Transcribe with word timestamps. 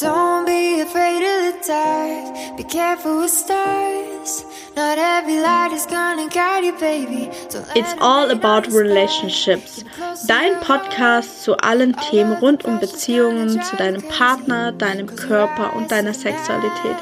Don't 0.00 0.44
be 0.44 0.80
afraid 0.80 1.22
of 1.22 1.54
the 1.54 1.68
dark. 1.68 2.56
Be 2.56 2.64
careful 2.64 3.20
with 3.20 3.30
stars. 3.30 4.44
Not 4.74 4.98
every 4.98 5.38
light 5.40 5.70
is 5.72 5.86
gonna 5.86 6.28
guide 6.30 6.64
you, 6.64 6.72
baby. 6.80 7.30
It's 7.76 7.94
all 8.00 8.28
about 8.32 8.66
relationships. 8.72 9.84
Dein 10.26 10.58
Podcast 10.62 11.44
zu 11.44 11.56
allen 11.58 11.94
Themen 12.10 12.32
rund 12.38 12.64
um 12.64 12.80
Beziehungen 12.80 13.62
zu 13.62 13.76
deinem 13.76 14.02
Partner, 14.08 14.72
deinem 14.72 15.14
Körper 15.14 15.76
und 15.76 15.92
deiner 15.92 16.12
Sexualität. 16.12 16.96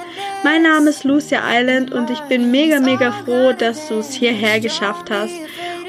Mein 0.44 0.62
Name 0.62 0.90
ist 0.90 1.04
Lucia 1.04 1.40
Island 1.46 1.92
und 1.92 2.10
ich 2.10 2.20
bin 2.28 2.50
mega, 2.50 2.78
mega 2.78 3.10
froh, 3.24 3.54
dass 3.54 3.88
du 3.88 4.00
es 4.00 4.12
hierher 4.12 4.60
geschafft 4.60 5.10
hast. 5.10 5.32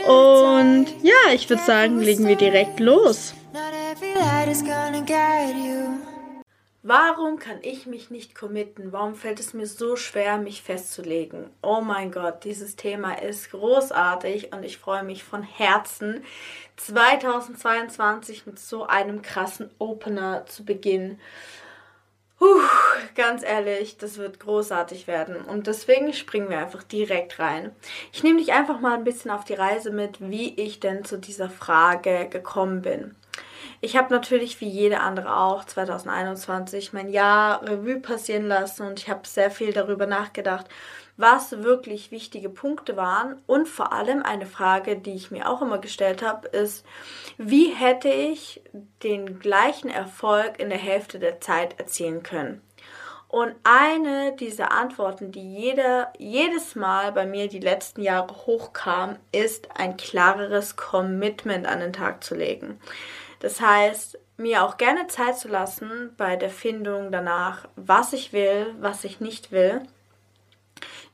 Und 0.07 0.85
ja, 1.01 1.33
ich 1.33 1.49
würde 1.49 1.63
sagen, 1.63 1.99
legen 1.99 2.25
wir 2.25 2.37
direkt 2.37 2.79
los. 2.79 3.33
Not 3.51 3.73
every 3.91 4.13
light 4.13 4.47
is 4.47 4.61
gonna 4.61 5.01
guide 5.01 5.57
you. 5.57 6.02
Warum 6.85 7.39
kann 7.39 7.59
ich 7.61 7.85
mich 7.85 8.09
nicht 8.09 8.35
committen? 8.35 8.91
Warum 8.91 9.15
fällt 9.15 9.39
es 9.39 9.53
mir 9.53 9.67
so 9.67 9.95
schwer, 9.95 10.37
mich 10.37 10.61
festzulegen? 10.61 11.49
Oh 11.61 11.79
mein 11.79 12.11
Gott, 12.11 12.43
dieses 12.43 12.75
Thema 12.75 13.13
ist 13.21 13.51
großartig 13.51 14.51
und 14.51 14.63
ich 14.63 14.79
freue 14.79 15.03
mich 15.03 15.23
von 15.23 15.43
Herzen, 15.43 16.25
2022 16.75 18.45
mit 18.47 18.59
so 18.59 18.85
einem 18.85 19.21
krassen 19.21 19.69
Opener 19.79 20.45
zu 20.45 20.65
beginnen. 20.65 21.21
Puh, 22.37 22.59
ganz 23.15 23.43
ehrlich, 23.43 23.97
das 23.97 24.17
wird 24.17 24.41
großartig 24.41 25.07
werden. 25.07 25.37
Und 25.37 25.67
deswegen 25.67 26.11
springen 26.11 26.49
wir 26.49 26.59
einfach 26.59 26.83
direkt 26.83 27.39
rein. 27.39 27.73
Ich 28.11 28.23
nehme 28.23 28.39
dich 28.39 28.51
einfach 28.51 28.81
mal 28.81 28.95
ein 28.95 29.05
bisschen 29.05 29.31
auf 29.31 29.45
die 29.45 29.53
Reise 29.53 29.91
mit, 29.91 30.19
wie 30.19 30.53
ich 30.59 30.81
denn 30.81 31.05
zu 31.05 31.17
dieser 31.17 31.49
Frage 31.49 32.27
gekommen 32.27 32.81
bin. 32.81 33.15
Ich 33.85 33.97
habe 33.97 34.13
natürlich 34.13 34.61
wie 34.61 34.69
jede 34.69 35.01
andere 35.01 35.35
auch 35.35 35.65
2021 35.65 36.93
mein 36.93 37.09
Jahr 37.09 37.61
Revue 37.63 37.99
passieren 37.99 38.45
lassen 38.45 38.87
und 38.87 38.97
ich 38.97 39.09
habe 39.09 39.27
sehr 39.27 39.51
viel 39.51 39.73
darüber 39.73 40.05
nachgedacht, 40.05 40.67
was 41.17 41.63
wirklich 41.63 42.09
wichtige 42.09 42.47
Punkte 42.47 42.95
waren. 42.95 43.41
Und 43.45 43.67
vor 43.67 43.91
allem 43.91 44.23
eine 44.23 44.45
Frage, 44.45 44.95
die 44.95 45.15
ich 45.15 45.31
mir 45.31 45.49
auch 45.49 45.61
immer 45.61 45.79
gestellt 45.79 46.21
habe, 46.21 46.47
ist, 46.47 46.85
wie 47.37 47.73
hätte 47.73 48.07
ich 48.07 48.61
den 49.03 49.39
gleichen 49.39 49.89
Erfolg 49.89 50.61
in 50.61 50.69
der 50.69 50.79
Hälfte 50.79 51.19
der 51.19 51.41
Zeit 51.41 51.77
erzielen 51.77 52.23
können? 52.23 52.61
Und 53.27 53.53
eine 53.63 54.33
dieser 54.37 54.71
Antworten, 54.71 55.33
die 55.33 55.55
jeder, 55.55 56.13
jedes 56.17 56.75
Mal 56.75 57.11
bei 57.11 57.25
mir 57.25 57.49
die 57.49 57.59
letzten 57.59 58.01
Jahre 58.01 58.33
hochkam, 58.45 59.17
ist 59.33 59.67
ein 59.75 59.97
klareres 59.97 60.77
Commitment 60.77 61.65
an 61.65 61.81
den 61.81 61.91
Tag 61.91 62.23
zu 62.23 62.33
legen. 62.33 62.79
Das 63.43 63.59
heißt, 63.59 64.17
mir 64.37 64.63
auch 64.63 64.77
gerne 64.77 65.07
Zeit 65.07 65.37
zu 65.37 65.49
lassen 65.49 66.13
bei 66.15 66.37
der 66.37 66.49
Findung 66.49 67.11
danach, 67.11 67.67
was 67.75 68.13
ich 68.13 68.31
will, 68.31 68.73
was 68.79 69.03
ich 69.03 69.19
nicht 69.19 69.51
will. 69.51 69.83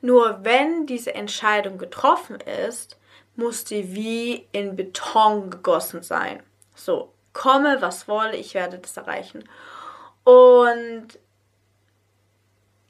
Nur 0.02 0.44
wenn 0.44 0.86
diese 0.86 1.16
Entscheidung 1.16 1.80
getroffen 1.80 2.38
ist, 2.40 3.00
muss 3.36 3.64
die 3.64 3.96
wie 3.96 4.48
in 4.52 4.76
Beton 4.76 5.50
gegossen 5.50 6.04
sein. 6.04 6.44
So, 6.76 7.12
komme, 7.34 7.82
was 7.82 8.08
wolle, 8.08 8.36
ich 8.36 8.54
werde 8.54 8.78
das 8.78 8.96
erreichen. 8.96 9.44
Und 10.24 11.08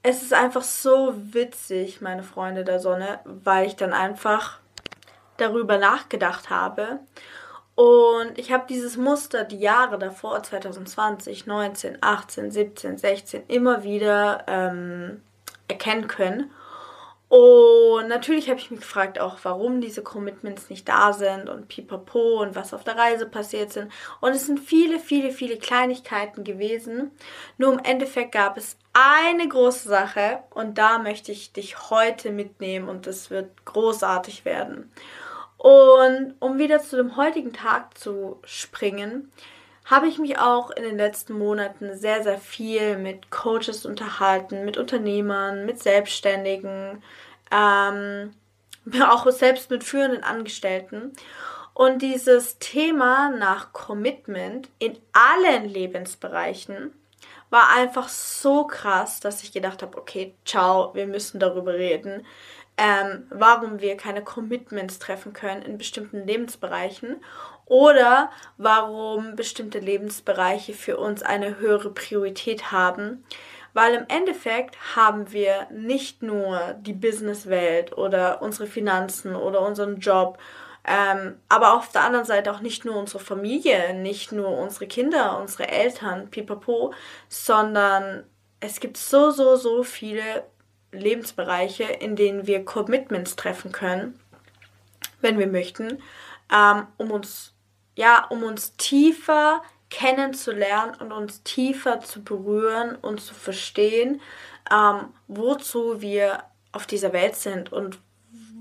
es 0.03 0.21
ist 0.21 0.33
einfach 0.33 0.63
so 0.63 1.13
witzig, 1.15 2.01
meine 2.01 2.23
Freunde 2.23 2.65
der 2.65 2.81
Sonne, 2.81 3.21
weil 3.23 3.67
ich 3.67 3.77
dann 3.77 3.93
einfach 3.93 4.59
darüber 5.37 5.77
nachgedacht 5.77 6.49
habe 6.49 6.99
und 7.80 8.38
ich 8.38 8.52
habe 8.52 8.66
dieses 8.67 8.97
Muster 8.97 9.45
die 9.45 9.58
Jahre 9.58 9.97
davor, 9.97 10.44
2020, 10.44 11.45
19, 11.45 11.99
18, 12.02 12.52
17, 12.52 12.97
16, 12.97 13.44
immer 13.47 13.83
wieder 13.83 14.44
ähm, 14.47 15.21
erkennen 15.69 16.09
können. 16.09 16.52
Und 17.30 18.09
natürlich 18.09 18.49
habe 18.49 18.59
ich 18.59 18.69
mich 18.69 18.81
gefragt 18.81 19.21
auch, 19.21 19.38
warum 19.44 19.80
diese 19.80 20.03
Commitments 20.03 20.70
nicht 20.70 20.89
da 20.89 21.14
sind 21.14 21.48
und 21.48 21.70
pipapo 21.70 22.42
und 22.42 22.53
was 22.53 22.73
auf 22.73 22.83
der 22.83 22.98
Reise 22.98 23.26
passiert 23.26 23.71
sind. 23.71 23.89
Und 24.20 24.32
es 24.32 24.45
sind 24.45 24.59
viele, 24.59 24.99
viele, 24.99 25.32
viele 25.32 25.58
Kleinigkeiten 25.58 26.43
gewesen. 26.43 27.11
Nur 27.58 27.71
im 27.71 27.80
Endeffekt 27.80 28.33
gab 28.33 28.58
es 28.58 28.77
eine 28.92 29.48
große 29.48 29.87
Sache 29.87 30.39
und 30.49 30.77
da 30.77 30.99
möchte 30.99 31.32
ich 31.32 31.53
dich 31.53 31.89
heute 31.89 32.32
mitnehmen 32.32 32.89
und 32.89 33.08
es 33.08 33.30
wird 33.30 33.64
großartig 33.64 34.43
werden. 34.43 34.92
Und 35.59 36.36
um 36.39 36.58
wieder 36.58 36.80
zu 36.80 36.95
dem 36.95 37.17
heutigen 37.17 37.52
Tag 37.52 37.97
zu 37.97 38.39
springen, 38.45 39.30
habe 39.83 40.08
ich 40.08 40.17
mich 40.17 40.39
auch 40.39 40.71
in 40.71 40.83
den 40.83 40.95
letzten 40.95 41.37
Monaten 41.37 41.97
sehr, 41.97 42.23
sehr 42.23 42.37
viel 42.37 42.97
mit 42.97 43.30
Coaches 43.30 43.86
unterhalten, 43.86 44.64
mit 44.64 44.77
Unternehmern, 44.77 45.65
mit 45.65 45.83
Selbstständigen, 45.83 47.03
ähm, 47.52 48.33
auch 49.03 49.30
selbst 49.31 49.70
mit 49.70 49.83
führenden 49.83 50.23
Angestellten. 50.23 51.11
Und 51.73 52.02
dieses 52.02 52.58
Thema 52.59 53.30
nach 53.30 53.73
Commitment 53.73 54.70
in 54.80 54.97
allen 55.11 55.67
Lebensbereichen 55.67 56.93
war 57.49 57.76
einfach 57.76 58.08
so 58.08 58.65
krass, 58.65 59.20
dass 59.20 59.43
ich 59.43 59.52
gedacht 59.52 59.81
habe, 59.81 59.97
okay, 59.97 60.36
ciao, 60.45 60.93
wir 60.93 61.08
müssen 61.08 61.39
darüber 61.41 61.73
reden 61.73 62.26
ähm, 62.79 63.27
warum 63.29 63.81
wir 63.81 63.97
keine 63.97 64.23
Commitments 64.23 64.99
treffen 64.99 65.33
können 65.33 65.61
in 65.61 65.77
bestimmten 65.77 66.25
Lebensbereichen 66.25 67.17
oder 67.65 68.31
warum 68.57 69.35
bestimmte 69.35 69.79
Lebensbereiche 69.79 70.73
für 70.73 70.97
uns 70.97 71.21
eine 71.21 71.59
höhere 71.59 71.91
Priorität 71.91 72.71
haben. 72.71 73.25
Weil 73.73 73.93
im 73.95 74.05
Endeffekt 74.07 74.95
haben 74.95 75.31
wir 75.31 75.67
nicht 75.71 76.23
nur 76.23 76.75
die 76.79 76.93
Businesswelt 76.93 77.97
oder 77.97 78.41
unsere 78.41 78.65
Finanzen 78.65 79.35
oder 79.35 79.61
unseren 79.61 79.99
Job, 79.99 80.39
ähm, 80.87 81.37
aber 81.49 81.73
auf 81.73 81.91
der 81.91 82.03
anderen 82.03 82.25
Seite 82.25 82.51
auch 82.51 82.61
nicht 82.61 82.85
nur 82.85 82.95
unsere 82.95 83.19
Familie, 83.19 83.93
nicht 83.93 84.31
nur 84.31 84.57
unsere 84.57 84.87
Kinder, 84.87 85.37
unsere 85.37 85.67
Eltern, 85.67 86.29
pipapo, 86.29 86.93
sondern 87.27 88.23
es 88.61 88.79
gibt 88.79 88.97
so, 88.97 89.31
so, 89.31 89.57
so 89.57 89.83
viele 89.83 90.45
Lebensbereiche, 90.92 91.83
in 91.83 92.16
denen 92.16 92.48
wir 92.48 92.66
Commitments 92.66 93.36
treffen 93.36 93.72
können, 93.72 94.20
wenn 95.22 95.38
wir 95.38 95.48
möchten, 95.48 96.02
ähm, 96.52 96.88
um 96.98 97.11
uns 97.11 97.54
ja, 97.95 98.26
um 98.30 98.44
uns 98.44 98.77
tiefer 98.77 99.61
kennenzulernen 99.89 100.95
und 101.02 101.11
uns 101.11 101.44
tiefer 101.44 102.00
zu 102.00 102.23
berühren 102.23 102.95
und 102.95 103.20
zu 103.20 103.33
verstehen, 103.33 104.22
ähm, 104.72 105.10
wozu 105.27 106.00
wir 106.02 106.44
auf 106.72 106.86
dieser 106.86 107.11
Welt 107.11 107.36
sind 107.36 107.73
und 107.73 108.00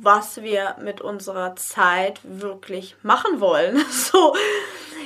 was 0.00 0.42
wir 0.42 0.76
mit 0.82 1.00
unserer 1.00 1.56
Zeit 1.56 2.20
wirklich 2.22 2.96
machen 3.02 3.40
wollen. 3.40 3.84
So, 3.90 4.34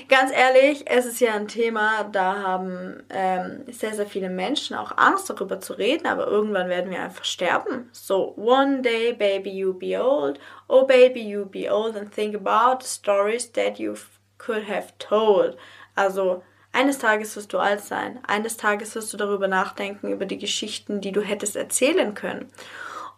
ganz 0.09 0.31
ehrlich, 0.33 0.85
es 0.87 1.07
ist 1.07 1.21
ja 1.21 1.35
ein 1.35 1.49
Thema, 1.49 2.05
da 2.05 2.43
haben 2.43 3.03
ähm, 3.11 3.65
sehr, 3.69 3.95
sehr 3.95 4.07
viele 4.07 4.31
Menschen 4.31 4.77
auch 4.77 4.97
Angst 4.97 5.29
darüber 5.29 5.61
zu 5.61 5.73
reden, 5.73 6.07
aber 6.07 6.27
irgendwann 6.27 6.69
werden 6.69 6.91
wir 6.91 7.03
einfach 7.03 7.25
sterben. 7.25 7.89
So, 7.93 8.35
one 8.37 8.83
day, 8.83 9.13
baby, 9.13 9.51
you 9.51 9.75
be 9.75 10.01
old. 10.01 10.39
Oh, 10.69 10.87
baby, 10.87 11.21
you 11.21 11.47
be 11.47 11.73
old 11.73 11.97
and 11.97 12.13
think 12.13 12.35
about 12.35 12.85
the 12.85 12.89
stories 12.89 13.51
that 13.53 13.79
you 13.79 13.95
could 14.39 14.69
have 14.69 14.93
told. 14.99 15.57
Also, 15.95 16.43
eines 16.73 16.99
Tages 16.99 17.37
wirst 17.37 17.53
du 17.53 17.59
alt 17.59 17.83
sein. 17.83 18.19
Eines 18.27 18.57
Tages 18.57 18.95
wirst 18.95 19.13
du 19.13 19.17
darüber 19.17 19.49
nachdenken, 19.49 20.11
über 20.11 20.25
die 20.25 20.39
Geschichten, 20.39 21.01
die 21.01 21.13
du 21.13 21.21
hättest 21.21 21.57
erzählen 21.57 22.15
können. 22.15 22.51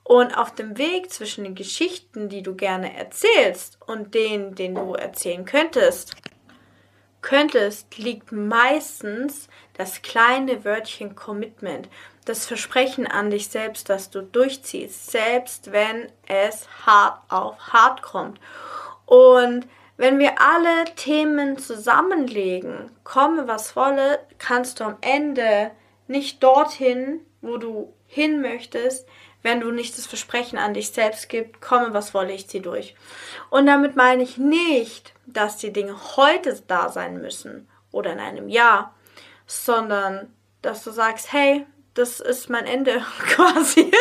Und 0.04 0.36
auf 0.36 0.54
dem 0.54 0.76
Weg 0.76 1.10
zwischen 1.10 1.44
den 1.44 1.54
Geschichten, 1.54 2.28
die 2.28 2.42
du 2.42 2.54
gerne 2.54 2.94
erzählst 2.94 3.78
und 3.86 4.14
denen, 4.14 4.54
den 4.54 4.74
du 4.74 4.92
erzählen 4.92 5.46
könntest, 5.46 6.14
könntest, 7.22 7.96
liegt 7.96 8.30
meistens 8.30 9.48
das 9.72 10.02
kleine 10.02 10.64
Wörtchen 10.64 11.14
Commitment, 11.14 11.88
das 12.26 12.44
Versprechen 12.44 13.06
an 13.06 13.30
dich 13.30 13.48
selbst, 13.48 13.88
dass 13.88 14.10
du 14.10 14.22
durchziehst, 14.22 15.10
selbst 15.10 15.72
wenn 15.72 16.12
es 16.26 16.68
hart 16.84 17.20
auf 17.30 17.58
hart 17.72 18.02
kommt. 18.02 18.38
Und 19.06 19.66
wenn 19.96 20.18
wir 20.18 20.40
alle 20.40 20.84
Themen 20.96 21.56
zusammenlegen, 21.56 22.90
komme 23.04 23.48
was 23.48 23.74
wolle, 23.74 24.18
kannst 24.38 24.80
du 24.80 24.84
am 24.84 24.96
Ende 25.00 25.70
nicht 26.08 26.42
dorthin, 26.42 27.20
wo 27.40 27.56
du 27.56 27.94
hin 28.06 28.40
möchtest, 28.40 29.06
wenn 29.44 29.60
du 29.60 29.70
nicht 29.70 29.96
das 29.96 30.06
Versprechen 30.06 30.58
an 30.58 30.72
dich 30.74 30.90
selbst 30.90 31.28
gibst, 31.28 31.60
komme 31.60 31.92
was 31.92 32.14
wolle, 32.14 32.32
ich 32.32 32.48
zieh 32.48 32.60
durch. 32.60 32.96
Und 33.50 33.66
damit 33.66 33.94
meine 33.94 34.22
ich 34.22 34.38
nicht, 34.38 35.12
dass 35.26 35.58
die 35.58 35.72
Dinge 35.72 35.94
heute 36.16 36.60
da 36.66 36.88
sein 36.88 37.20
müssen 37.20 37.68
oder 37.92 38.12
in 38.12 38.20
einem 38.20 38.48
Jahr, 38.48 38.94
sondern 39.46 40.32
dass 40.62 40.82
du 40.82 40.90
sagst, 40.90 41.32
hey, 41.32 41.66
das 41.92 42.20
ist 42.20 42.48
mein 42.48 42.64
Ende 42.64 43.04
quasi. 43.28 43.92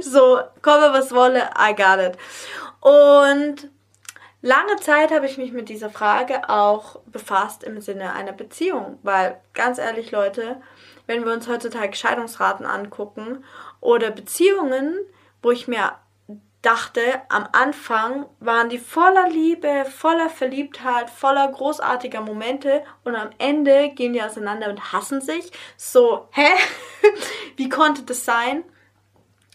so, 0.00 0.40
komme 0.62 0.92
was 0.92 1.12
wolle, 1.12 1.50
I 1.58 1.74
got 1.74 1.98
it. 1.98 2.16
Und 2.80 3.68
Lange 4.42 4.76
Zeit 4.76 5.10
habe 5.10 5.26
ich 5.26 5.36
mich 5.36 5.52
mit 5.52 5.68
dieser 5.68 5.90
Frage 5.90 6.48
auch 6.48 7.00
befasst 7.04 7.62
im 7.62 7.82
Sinne 7.82 8.14
einer 8.14 8.32
Beziehung, 8.32 8.98
weil 9.02 9.38
ganz 9.52 9.76
ehrlich 9.76 10.12
Leute, 10.12 10.62
wenn 11.06 11.26
wir 11.26 11.32
uns 11.34 11.46
heutzutage 11.46 11.94
Scheidungsraten 11.94 12.64
angucken 12.64 13.44
oder 13.80 14.10
Beziehungen, 14.10 14.96
wo 15.42 15.50
ich 15.50 15.68
mir 15.68 15.92
dachte, 16.62 17.00
am 17.30 17.48
Anfang 17.52 18.26
waren 18.38 18.68
die 18.68 18.78
voller 18.78 19.28
Liebe, 19.28 19.86
voller 19.86 20.28
Verliebtheit, 20.28 21.08
voller 21.08 21.48
großartiger 21.48 22.20
Momente 22.20 22.82
und 23.04 23.16
am 23.16 23.30
Ende 23.38 23.90
gehen 23.90 24.12
die 24.12 24.22
auseinander 24.22 24.68
und 24.68 24.92
hassen 24.92 25.22
sich. 25.22 25.50
So, 25.76 26.28
hä? 26.32 26.48
Wie 27.56 27.70
konnte 27.70 28.02
das 28.02 28.24
sein? 28.24 28.64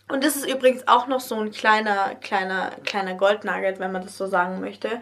Und 0.08 0.24
das 0.24 0.36
ist 0.36 0.48
übrigens 0.48 0.88
auch 0.88 1.08
noch 1.08 1.20
so 1.20 1.36
ein 1.36 1.52
kleiner, 1.52 2.16
kleiner, 2.16 2.72
kleiner 2.84 3.16
Goldnugget, 3.16 3.80
wenn 3.80 3.92
man 3.92 4.04
das 4.04 4.18
so 4.18 4.28
sagen 4.28 4.60
möchte. 4.60 5.02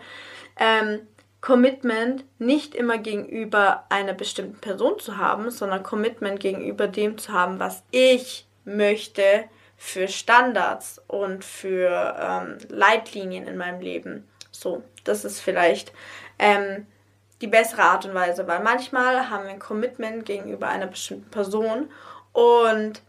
Ähm, 0.58 1.08
Commitment 1.42 2.24
nicht 2.40 2.74
immer 2.74 2.98
gegenüber 2.98 3.84
einer 3.90 4.14
bestimmten 4.14 4.60
Person 4.60 5.00
zu 5.00 5.18
haben, 5.18 5.52
sondern 5.52 5.84
Commitment 5.84 6.40
gegenüber 6.40 6.88
dem 6.88 7.18
zu 7.18 7.34
haben, 7.34 7.60
was 7.60 7.84
ich 7.92 8.46
möchte, 8.66 9.46
für 9.78 10.08
Standards 10.08 11.02
und 11.08 11.44
für 11.44 12.16
ähm, 12.20 12.58
Leitlinien 12.70 13.48
in 13.48 13.58
meinem 13.58 13.82
Leben. 13.82 14.28
So, 14.52 14.84
das 15.04 15.26
ist 15.26 15.40
vielleicht 15.40 15.92
ähm, 16.40 16.88
die 17.42 17.48
bessere 17.48 17.84
Art 17.84 18.06
und 18.06 18.14
Weise, 18.14 18.48
weil 18.48 18.62
manchmal 18.64 19.30
haben 19.30 19.44
wir 19.44 19.52
ein 19.52 19.60
Commitment 19.60 20.26
gegenüber 20.26 20.70
einer 20.70 20.88
bestimmten 20.88 21.30
Person 21.30 21.90
und 22.32 23.02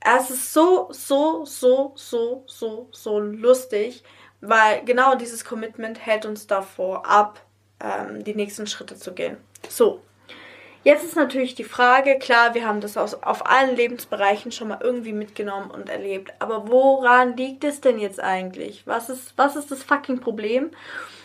es 0.00 0.30
ist 0.30 0.52
so, 0.52 0.88
so, 0.92 1.44
so, 1.44 1.92
so, 1.96 2.44
so, 2.46 2.88
so 2.92 3.18
lustig, 3.18 4.04
weil 4.40 4.84
genau 4.84 5.16
dieses 5.16 5.44
Commitment 5.44 6.04
hält 6.04 6.24
uns 6.24 6.46
davor 6.46 7.04
ab, 7.04 7.40
ähm, 7.80 8.22
die 8.22 8.34
nächsten 8.34 8.66
Schritte 8.66 8.96
zu 8.96 9.12
gehen. 9.12 9.36
So, 9.68 10.00
Jetzt 10.84 11.04
ist 11.04 11.16
natürlich 11.16 11.54
die 11.54 11.64
Frage, 11.64 12.18
klar, 12.18 12.54
wir 12.54 12.66
haben 12.66 12.80
das 12.80 12.96
aus, 12.96 13.14
auf 13.22 13.46
allen 13.46 13.76
Lebensbereichen 13.76 14.52
schon 14.52 14.68
mal 14.68 14.78
irgendwie 14.80 15.12
mitgenommen 15.12 15.70
und 15.70 15.88
erlebt, 15.88 16.32
aber 16.38 16.68
woran 16.68 17.36
liegt 17.36 17.64
es 17.64 17.80
denn 17.80 17.98
jetzt 17.98 18.20
eigentlich? 18.20 18.86
Was 18.86 19.08
ist, 19.08 19.34
was 19.36 19.56
ist 19.56 19.70
das 19.70 19.82
fucking 19.82 20.20
Problem? 20.20 20.70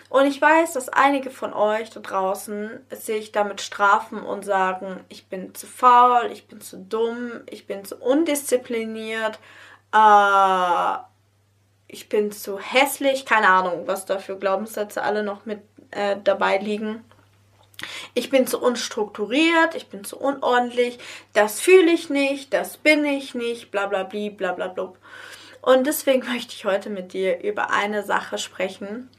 Und 0.10 0.28
ich 0.28 0.40
weiß, 0.40 0.74
dass 0.74 0.90
einige 0.90 1.32
von 1.32 1.54
euch 1.54 1.90
da 1.90 2.00
draußen 2.00 2.86
sich 2.92 3.32
damit 3.32 3.62
strafen 3.62 4.22
und 4.22 4.46
sagen, 4.46 5.04
ich 5.10 5.28
bin 5.28 5.56
zu 5.56 5.66
faul, 5.66 6.30
ich 6.32 6.48
bin 6.48 6.62
zu 6.62 6.78
dumm, 6.78 7.42
ich 7.50 7.66
bin 7.66 7.84
zu 7.84 7.96
undiszipliniert, 7.98 9.40
äh, 9.92 10.98
ich 11.88 12.10
bin 12.10 12.32
zu 12.32 12.60
hässlich, 12.60 13.26
keine 13.26 13.48
Ahnung, 13.50 13.88
was 13.88 14.06
da 14.06 14.20
für 14.20 14.38
Glaubenssätze 14.38 15.02
alle 15.02 15.24
noch 15.24 15.46
mit 15.46 15.62
äh, 15.92 16.18
dabei 16.24 16.58
liegen. 16.58 17.04
Ich 18.14 18.30
bin 18.30 18.48
zu 18.48 18.62
unstrukturiert, 18.62 19.76
ich 19.76 19.88
bin 19.88 20.04
zu 20.04 20.20
unordentlich, 20.20 21.00
das 21.34 21.60
fühle 21.60 21.92
ich 21.92 22.10
nicht, 22.10 22.54
das 22.54 22.78
bin 22.78 23.06
ich 23.06 23.36
nicht, 23.36 23.72
bla 23.72 23.88
bla 23.88 24.04
bla 24.04 24.30
bla 24.30 24.54
bla 24.54 24.68
bla. 24.68 24.94
Und 25.62 25.88
deswegen 25.88 26.28
möchte 26.32 26.54
ich 26.54 26.66
heute 26.66 26.90
mit 26.90 27.14
dir 27.14 27.42
über 27.42 27.72
eine 27.72 28.04
Sache 28.04 28.38
sprechen, 28.38 29.10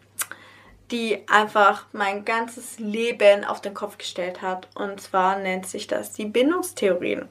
die 0.90 1.26
einfach 1.28 1.86
mein 1.92 2.24
ganzes 2.24 2.78
Leben 2.78 3.44
auf 3.44 3.60
den 3.60 3.74
Kopf 3.74 3.98
gestellt 3.98 4.42
hat. 4.42 4.68
Und 4.74 5.00
zwar 5.00 5.38
nennt 5.38 5.66
sich 5.66 5.86
das 5.86 6.12
die 6.12 6.26
Bindungstheorien. 6.26 7.28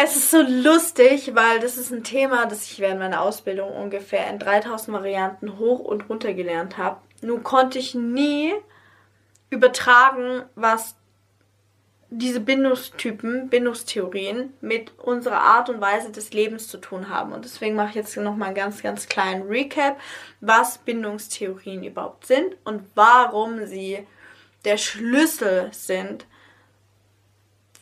Es 0.00 0.14
ist 0.14 0.30
so 0.30 0.40
lustig, 0.40 1.32
weil 1.34 1.58
das 1.58 1.76
ist 1.76 1.90
ein 1.90 2.04
Thema, 2.04 2.46
das 2.46 2.70
ich 2.70 2.78
während 2.78 3.00
meiner 3.00 3.20
Ausbildung 3.20 3.70
ungefähr 3.70 4.30
in 4.30 4.38
3000 4.38 4.96
Varianten 4.96 5.58
hoch 5.58 5.80
und 5.80 6.08
runter 6.08 6.34
gelernt 6.34 6.78
habe. 6.78 7.00
Nun 7.20 7.42
konnte 7.42 7.80
ich 7.80 7.96
nie 7.96 8.54
übertragen, 9.50 10.42
was 10.54 10.94
diese 12.10 12.40
Bindungstypen, 12.40 13.50
Bindungstheorien 13.50 14.54
mit 14.60 14.98
unserer 14.98 15.40
Art 15.40 15.68
und 15.68 15.80
Weise 15.80 16.10
des 16.10 16.32
Lebens 16.32 16.68
zu 16.68 16.78
tun 16.78 17.10
haben. 17.10 17.32
Und 17.32 17.44
deswegen 17.44 17.76
mache 17.76 17.90
ich 17.90 17.94
jetzt 17.96 18.16
nochmal 18.16 18.48
einen 18.48 18.56
ganz, 18.56 18.82
ganz 18.82 19.08
kleinen 19.08 19.46
Recap, 19.46 20.00
was 20.40 20.78
Bindungstheorien 20.78 21.84
überhaupt 21.84 22.26
sind 22.26 22.56
und 22.64 22.84
warum 22.94 23.66
sie 23.66 24.06
der 24.64 24.78
Schlüssel 24.78 25.68
sind 25.72 26.26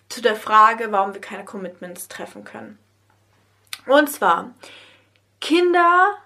zu 0.08 0.20
der 0.20 0.36
Frage, 0.36 0.90
warum 0.90 1.14
wir 1.14 1.20
keine 1.20 1.44
Commitments 1.44 2.08
treffen 2.08 2.44
können. 2.44 2.78
Und 3.86 4.10
zwar, 4.10 4.54
Kinder 5.40 6.16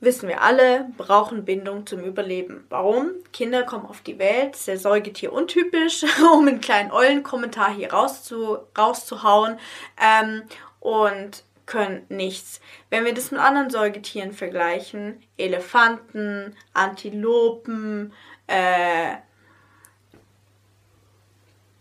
wissen 0.00 0.28
wir 0.28 0.42
alle, 0.42 0.86
brauchen 0.96 1.44
Bindung 1.44 1.86
zum 1.86 2.00
Überleben. 2.00 2.64
Warum? 2.68 3.10
Kinder 3.32 3.64
kommen 3.64 3.86
auf 3.86 4.00
die 4.00 4.18
Welt, 4.18 4.56
sehr 4.56 4.78
Säugetier 4.78 5.32
untypisch, 5.32 6.04
um 6.32 6.46
einen 6.46 6.60
kleinen 6.60 6.92
Eulenkommentar 6.92 7.74
hier 7.74 7.92
rauszu, 7.92 8.58
rauszuhauen 8.76 9.58
ähm, 10.00 10.42
und 10.80 11.44
können 11.66 12.06
nichts. 12.08 12.60
Wenn 12.90 13.04
wir 13.04 13.12
das 13.12 13.30
mit 13.30 13.40
anderen 13.40 13.70
Säugetieren 13.70 14.32
vergleichen, 14.32 15.22
Elefanten, 15.36 16.56
Antilopen, 16.72 18.12
äh, 18.46 19.16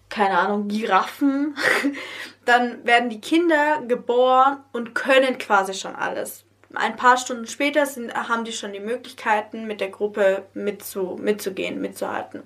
keine 0.09 0.39
Ahnung, 0.39 0.67
Giraffen, 0.67 1.55
dann 2.45 2.85
werden 2.85 3.09
die 3.09 3.21
Kinder 3.21 3.81
geboren 3.87 4.63
und 4.73 4.95
können 4.95 5.37
quasi 5.37 5.73
schon 5.73 5.95
alles 5.95 6.46
ein 6.77 6.95
paar 6.95 7.17
Stunden 7.17 7.47
später 7.47 7.85
sind, 7.85 8.13
haben 8.13 8.45
die 8.45 8.51
schon 8.51 8.73
die 8.73 8.79
Möglichkeiten, 8.79 9.67
mit 9.67 9.81
der 9.81 9.89
Gruppe 9.89 10.45
mitzu, 10.53 11.17
mitzugehen, 11.19 11.81
mitzuhalten. 11.81 12.43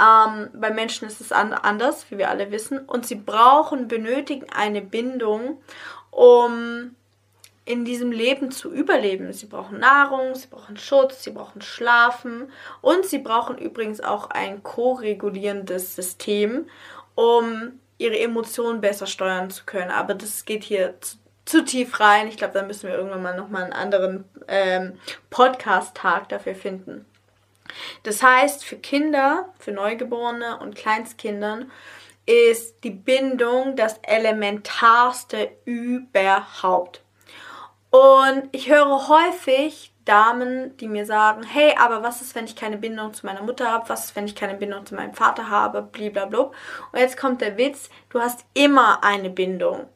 Ähm, 0.00 0.50
bei 0.54 0.70
Menschen 0.70 1.06
ist 1.06 1.20
es 1.20 1.32
an, 1.32 1.52
anders, 1.52 2.10
wie 2.10 2.18
wir 2.18 2.30
alle 2.30 2.50
wissen. 2.50 2.80
Und 2.80 3.06
sie 3.06 3.14
brauchen, 3.14 3.88
benötigen 3.88 4.46
eine 4.50 4.82
Bindung, 4.82 5.62
um 6.10 6.94
in 7.64 7.84
diesem 7.84 8.12
Leben 8.12 8.50
zu 8.50 8.72
überleben. 8.72 9.32
Sie 9.32 9.46
brauchen 9.46 9.80
Nahrung, 9.80 10.34
sie 10.34 10.48
brauchen 10.48 10.76
Schutz, 10.76 11.22
sie 11.22 11.30
brauchen 11.30 11.62
Schlafen 11.62 12.50
und 12.82 13.06
sie 13.06 13.18
brauchen 13.18 13.56
übrigens 13.56 14.00
auch 14.00 14.30
ein 14.30 14.62
ko-regulierendes 14.62 15.96
System, 15.96 16.66
um 17.14 17.80
ihre 17.96 18.18
Emotionen 18.18 18.80
besser 18.80 19.06
steuern 19.06 19.50
zu 19.50 19.64
können. 19.64 19.90
Aber 19.90 20.14
das 20.14 20.44
geht 20.44 20.64
hier 20.64 21.00
zu 21.00 21.16
zu 21.44 21.64
tief 21.64 22.00
rein. 22.00 22.28
Ich 22.28 22.36
glaube, 22.36 22.54
da 22.54 22.62
müssen 22.62 22.88
wir 22.88 22.96
irgendwann 22.96 23.22
mal 23.22 23.36
nochmal 23.36 23.64
einen 23.64 23.72
anderen 23.72 24.24
ähm, 24.48 24.98
Podcast-Tag 25.30 26.28
dafür 26.28 26.54
finden. 26.54 27.06
Das 28.02 28.22
heißt, 28.22 28.64
für 28.64 28.76
Kinder, 28.76 29.52
für 29.58 29.72
Neugeborene 29.72 30.58
und 30.58 30.76
Kleinstkindern 30.76 31.70
ist 32.26 32.84
die 32.84 32.90
Bindung 32.90 33.76
das 33.76 33.98
Elementarste 34.02 35.50
überhaupt. 35.64 37.02
Und 37.90 38.48
ich 38.52 38.68
höre 38.68 39.08
häufig 39.08 39.92
Damen, 40.04 40.76
die 40.76 40.88
mir 40.88 41.06
sagen, 41.06 41.42
hey, 41.44 41.74
aber 41.78 42.02
was 42.02 42.20
ist, 42.20 42.34
wenn 42.34 42.44
ich 42.44 42.56
keine 42.56 42.76
Bindung 42.76 43.14
zu 43.14 43.24
meiner 43.24 43.42
Mutter 43.42 43.70
habe? 43.70 43.88
Was 43.88 44.06
ist, 44.06 44.16
wenn 44.16 44.26
ich 44.26 44.34
keine 44.34 44.54
Bindung 44.54 44.84
zu 44.84 44.94
meinem 44.94 45.14
Vater 45.14 45.48
habe? 45.48 45.82
Blablabla. 45.82 46.40
Und 46.92 46.98
jetzt 46.98 47.16
kommt 47.16 47.40
der 47.40 47.56
Witz, 47.56 47.88
du 48.10 48.20
hast 48.20 48.44
immer 48.52 49.02
eine 49.02 49.30
Bindung 49.30 49.88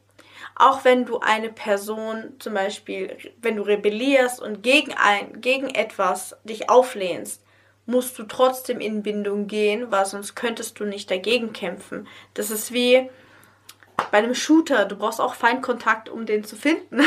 auch 0.59 0.83
wenn 0.83 1.05
du 1.05 1.19
eine 1.19 1.49
Person 1.49 2.33
zum 2.37 2.53
Beispiel, 2.53 3.17
wenn 3.41 3.55
du 3.55 3.63
rebellierst 3.63 4.41
und 4.41 4.61
gegen, 4.61 4.93
ein, 4.93 5.41
gegen 5.41 5.69
etwas 5.69 6.35
dich 6.43 6.69
auflehnst, 6.69 7.41
musst 7.85 8.19
du 8.19 8.23
trotzdem 8.23 8.81
in 8.81 9.01
Bindung 9.01 9.47
gehen, 9.47 9.89
weil 9.89 10.05
sonst 10.05 10.35
könntest 10.35 10.79
du 10.79 10.83
nicht 10.83 11.09
dagegen 11.09 11.53
kämpfen. 11.53 12.07
Das 12.33 12.51
ist 12.51 12.73
wie 12.73 13.09
bei 14.11 14.19
einem 14.19 14.35
Shooter, 14.35 14.85
du 14.85 14.97
brauchst 14.97 15.21
auch 15.21 15.33
Feindkontakt, 15.33 16.09
um 16.09 16.25
den 16.25 16.43
zu 16.43 16.55
finden. 16.55 16.99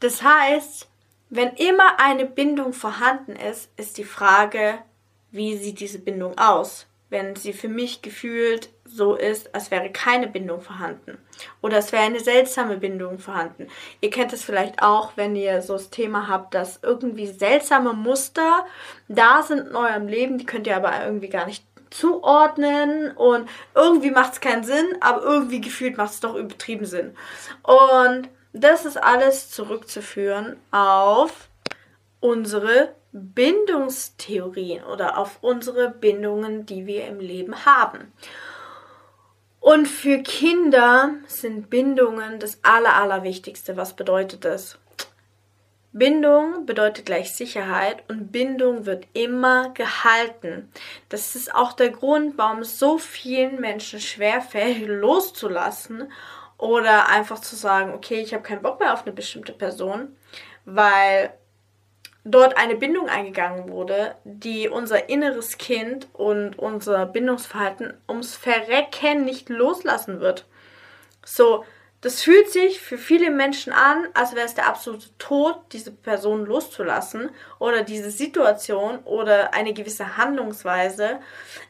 das 0.00 0.22
heißt, 0.22 0.88
wenn 1.30 1.54
immer 1.54 1.98
eine 1.98 2.26
Bindung 2.26 2.74
vorhanden 2.74 3.34
ist, 3.34 3.70
ist 3.76 3.96
die 3.96 4.04
Frage, 4.04 4.78
wie 5.30 5.56
sieht 5.56 5.80
diese 5.80 5.98
Bindung 5.98 6.38
aus? 6.38 6.86
Wenn 7.08 7.34
sie 7.34 7.54
für 7.54 7.68
mich 7.68 8.02
gefühlt 8.02 8.68
so 8.84 9.14
ist, 9.14 9.54
als 9.54 9.70
wäre 9.70 9.90
keine 9.90 10.28
Bindung 10.28 10.60
vorhanden. 10.60 11.18
Oder 11.62 11.78
es 11.78 11.92
wäre 11.92 12.04
eine 12.04 12.20
seltsame 12.20 12.76
Bindung 12.76 13.18
vorhanden. 13.18 13.68
Ihr 14.00 14.10
kennt 14.10 14.32
es 14.32 14.44
vielleicht 14.44 14.82
auch, 14.82 15.12
wenn 15.16 15.34
ihr 15.36 15.62
so 15.62 15.72
das 15.72 15.90
Thema 15.90 16.28
habt, 16.28 16.54
dass 16.54 16.80
irgendwie 16.82 17.26
seltsame 17.26 17.94
Muster 17.94 18.66
da 19.08 19.42
sind 19.42 19.68
in 19.68 19.76
eurem 19.76 20.06
Leben, 20.06 20.38
die 20.38 20.46
könnt 20.46 20.66
ihr 20.66 20.76
aber 20.76 21.04
irgendwie 21.04 21.28
gar 21.28 21.46
nicht 21.46 21.64
zuordnen 21.90 23.12
und 23.12 23.48
irgendwie 23.74 24.10
macht 24.10 24.34
es 24.34 24.40
keinen 24.40 24.64
Sinn, 24.64 24.96
aber 25.00 25.22
irgendwie 25.22 25.60
gefühlt 25.60 25.96
macht 25.96 26.12
es 26.12 26.20
doch 26.20 26.34
übertrieben 26.34 26.86
Sinn. 26.86 27.16
Und 27.62 28.28
das 28.52 28.84
ist 28.84 28.96
alles 28.96 29.50
zurückzuführen 29.50 30.56
auf 30.70 31.48
unsere 32.20 32.94
Bindungstheorien 33.12 34.82
oder 34.84 35.18
auf 35.18 35.38
unsere 35.40 35.90
Bindungen, 35.90 36.66
die 36.66 36.86
wir 36.86 37.06
im 37.06 37.20
Leben 37.20 37.64
haben. 37.64 38.12
Und 39.64 39.86
für 39.86 40.18
Kinder 40.18 41.14
sind 41.26 41.70
Bindungen 41.70 42.38
das 42.38 42.58
Aller, 42.62 42.96
Allerwichtigste. 42.96 43.78
Was 43.78 43.96
bedeutet 43.96 44.44
das? 44.44 44.78
Bindung 45.90 46.66
bedeutet 46.66 47.06
gleich 47.06 47.32
Sicherheit 47.34 48.04
und 48.10 48.30
Bindung 48.30 48.84
wird 48.84 49.06
immer 49.14 49.70
gehalten. 49.70 50.70
Das 51.08 51.34
ist 51.34 51.54
auch 51.54 51.72
der 51.72 51.88
Grund, 51.88 52.36
warum 52.36 52.58
es 52.58 52.78
so 52.78 52.98
vielen 52.98 53.58
Menschen 53.58 54.00
schwerfällt, 54.00 54.80
loszulassen 54.86 56.12
oder 56.58 57.08
einfach 57.08 57.40
zu 57.40 57.56
sagen, 57.56 57.94
okay, 57.94 58.20
ich 58.20 58.34
habe 58.34 58.42
keinen 58.42 58.60
Bock 58.60 58.80
mehr 58.80 58.92
auf 58.92 59.06
eine 59.06 59.14
bestimmte 59.14 59.54
Person, 59.54 60.14
weil 60.66 61.32
dort 62.24 62.56
eine 62.56 62.74
Bindung 62.74 63.08
eingegangen 63.08 63.68
wurde, 63.68 64.16
die 64.24 64.68
unser 64.68 65.08
inneres 65.08 65.58
Kind 65.58 66.08
und 66.14 66.58
unser 66.58 67.06
Bindungsverhalten 67.06 67.94
ums 68.08 68.34
Verrecken 68.34 69.24
nicht 69.24 69.50
loslassen 69.50 70.20
wird. 70.20 70.46
So, 71.24 71.64
das 72.00 72.22
fühlt 72.22 72.50
sich 72.50 72.80
für 72.80 72.98
viele 72.98 73.30
Menschen 73.30 73.72
an, 73.72 74.08
als 74.14 74.34
wäre 74.34 74.46
es 74.46 74.54
der 74.54 74.68
absolute 74.68 75.16
Tod, 75.18 75.58
diese 75.72 75.90
Person 75.90 76.44
loszulassen 76.44 77.30
oder 77.58 77.82
diese 77.82 78.10
Situation 78.10 78.98
oder 79.04 79.54
eine 79.54 79.72
gewisse 79.72 80.16
Handlungsweise. 80.16 81.20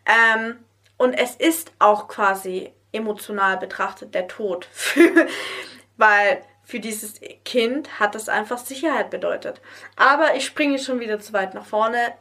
Ähm, 0.06 0.58
und 0.96 1.14
es 1.14 1.36
ist 1.36 1.72
auch 1.78 2.08
quasi 2.08 2.72
emotional 2.92 3.58
betrachtet 3.58 4.14
der 4.14 4.28
Tod, 4.28 4.68
weil 5.96 6.42
für 6.64 6.80
dieses 6.80 7.20
Kind 7.44 8.00
hat 8.00 8.14
das 8.14 8.28
einfach 8.28 8.58
Sicherheit 8.58 9.10
bedeutet. 9.10 9.60
Aber 9.96 10.34
ich 10.34 10.44
springe 10.46 10.78
schon 10.78 11.00
wieder 11.00 11.20
zu 11.20 11.32
weit 11.32 11.54
nach 11.54 11.66
vorne. 11.66 12.14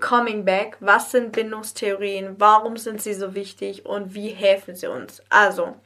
Coming 0.00 0.44
back, 0.44 0.76
was 0.80 1.12
sind 1.12 1.32
Bindungstheorien, 1.32 2.36
warum 2.38 2.76
sind 2.76 3.00
sie 3.00 3.14
so 3.14 3.34
wichtig 3.34 3.86
und 3.86 4.14
wie 4.14 4.30
helfen 4.30 4.74
sie 4.74 4.88
uns? 4.88 5.22
Also, 5.28 5.76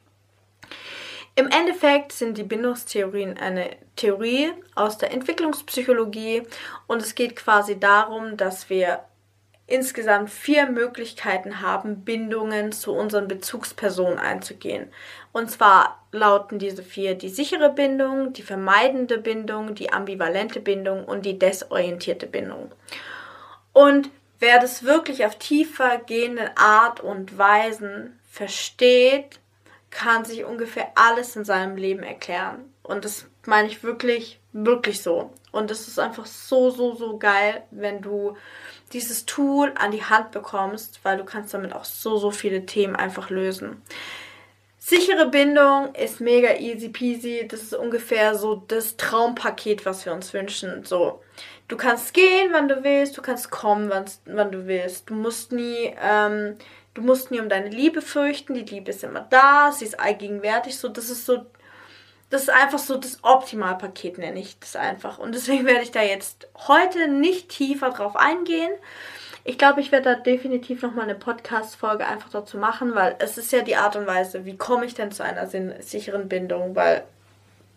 im 1.34 1.48
Endeffekt 1.48 2.12
sind 2.12 2.36
die 2.36 2.42
Bindungstheorien 2.42 3.38
eine 3.38 3.76
Theorie 3.96 4.52
aus 4.74 4.98
der 4.98 5.12
Entwicklungspsychologie 5.12 6.42
und 6.86 7.00
es 7.00 7.14
geht 7.14 7.36
quasi 7.36 7.80
darum, 7.80 8.36
dass 8.36 8.68
wir 8.68 9.00
insgesamt 9.72 10.28
vier 10.28 10.66
Möglichkeiten 10.66 11.62
haben, 11.62 12.04
Bindungen 12.04 12.72
zu 12.72 12.92
unseren 12.92 13.26
Bezugspersonen 13.26 14.18
einzugehen. 14.18 14.92
Und 15.32 15.50
zwar 15.50 16.04
lauten 16.12 16.58
diese 16.58 16.82
vier 16.82 17.14
die 17.14 17.30
sichere 17.30 17.70
Bindung, 17.70 18.34
die 18.34 18.42
vermeidende 18.42 19.16
Bindung, 19.16 19.74
die 19.74 19.90
ambivalente 19.90 20.60
Bindung 20.60 21.06
und 21.06 21.24
die 21.24 21.38
desorientierte 21.38 22.26
Bindung. 22.26 22.70
Und 23.72 24.10
wer 24.40 24.60
das 24.60 24.84
wirklich 24.84 25.24
auf 25.24 25.36
tiefer 25.36 25.98
gehende 26.06 26.56
Art 26.58 27.00
und 27.00 27.38
Weisen 27.38 28.18
versteht, 28.30 29.40
kann 29.90 30.26
sich 30.26 30.44
ungefähr 30.44 30.92
alles 30.96 31.34
in 31.34 31.46
seinem 31.46 31.76
Leben 31.76 32.02
erklären. 32.02 32.72
Und 32.82 33.06
das 33.06 33.26
meine 33.46 33.68
ich 33.68 33.82
wirklich, 33.82 34.38
wirklich 34.52 35.00
so. 35.00 35.32
Und 35.52 35.70
es 35.70 35.86
ist 35.86 35.98
einfach 35.98 36.26
so, 36.26 36.70
so, 36.70 36.94
so 36.94 37.18
geil, 37.18 37.62
wenn 37.70 38.00
du 38.00 38.36
dieses 38.92 39.26
Tool 39.26 39.72
an 39.76 39.90
die 39.90 40.04
Hand 40.04 40.32
bekommst, 40.32 41.00
weil 41.02 41.18
du 41.18 41.24
kannst 41.24 41.54
damit 41.54 41.72
auch 41.74 41.84
so, 41.84 42.16
so 42.16 42.30
viele 42.30 42.66
Themen 42.66 42.96
einfach 42.96 43.30
lösen. 43.30 43.82
Sichere 44.78 45.28
Bindung 45.28 45.94
ist 45.94 46.20
mega 46.20 46.56
easy 46.56 46.88
peasy. 46.88 47.46
Das 47.48 47.62
ist 47.62 47.74
ungefähr 47.74 48.34
so 48.34 48.56
das 48.66 48.96
Traumpaket, 48.96 49.86
was 49.86 50.04
wir 50.04 50.12
uns 50.12 50.34
wünschen. 50.34 50.84
So, 50.84 51.22
du 51.68 51.76
kannst 51.76 52.12
gehen, 52.14 52.50
wann 52.52 52.66
du 52.66 52.82
willst, 52.82 53.16
du 53.16 53.22
kannst 53.22 53.50
kommen, 53.50 53.88
wann, 53.90 54.06
wann 54.26 54.50
du 54.50 54.66
willst. 54.66 55.08
Du 55.08 55.14
musst 55.14 55.52
nie 55.52 55.94
ähm, 56.02 56.56
Du 56.94 57.00
musst 57.00 57.30
nie 57.30 57.40
um 57.40 57.48
deine 57.48 57.70
Liebe 57.70 58.02
fürchten, 58.02 58.54
die 58.54 58.60
Liebe 58.64 58.90
ist 58.90 59.02
immer 59.02 59.26
da, 59.30 59.72
sie 59.72 59.86
ist 59.86 59.98
allgegenwärtig, 59.98 60.76
so, 60.76 60.88
das 60.88 61.08
ist 61.08 61.24
so, 61.24 61.46
das 62.32 62.44
ist 62.44 62.50
einfach 62.50 62.78
so 62.78 62.96
das 62.96 63.18
Optimalpaket, 63.22 64.16
nenne 64.16 64.40
ich 64.40 64.58
das 64.58 64.74
einfach. 64.74 65.18
Und 65.18 65.34
deswegen 65.34 65.66
werde 65.66 65.82
ich 65.82 65.90
da 65.90 66.02
jetzt 66.02 66.48
heute 66.66 67.08
nicht 67.08 67.50
tiefer 67.50 67.90
drauf 67.90 68.16
eingehen. 68.16 68.72
Ich 69.44 69.58
glaube, 69.58 69.82
ich 69.82 69.92
werde 69.92 70.14
da 70.14 70.20
definitiv 70.20 70.80
nochmal 70.80 71.04
eine 71.04 71.14
Podcast-Folge 71.14 72.06
einfach 72.06 72.30
dazu 72.30 72.56
machen, 72.56 72.94
weil 72.94 73.16
es 73.18 73.36
ist 73.36 73.52
ja 73.52 73.60
die 73.60 73.76
Art 73.76 73.96
und 73.96 74.06
Weise, 74.06 74.46
wie 74.46 74.56
komme 74.56 74.86
ich 74.86 74.94
denn 74.94 75.12
zu 75.12 75.22
einer 75.22 75.46
sicheren 75.46 76.28
Bindung, 76.28 76.74
weil 76.74 77.04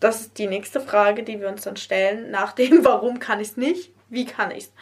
das 0.00 0.22
ist 0.22 0.38
die 0.38 0.46
nächste 0.46 0.80
Frage, 0.80 1.22
die 1.22 1.38
wir 1.38 1.48
uns 1.48 1.62
dann 1.62 1.76
stellen, 1.76 2.30
nach 2.30 2.52
dem, 2.52 2.82
warum 2.84 3.18
kann 3.18 3.40
ich 3.40 3.48
es 3.48 3.56
nicht, 3.58 3.90
wie 4.08 4.24
kann 4.24 4.52
ich 4.52 4.64
es. 4.64 4.72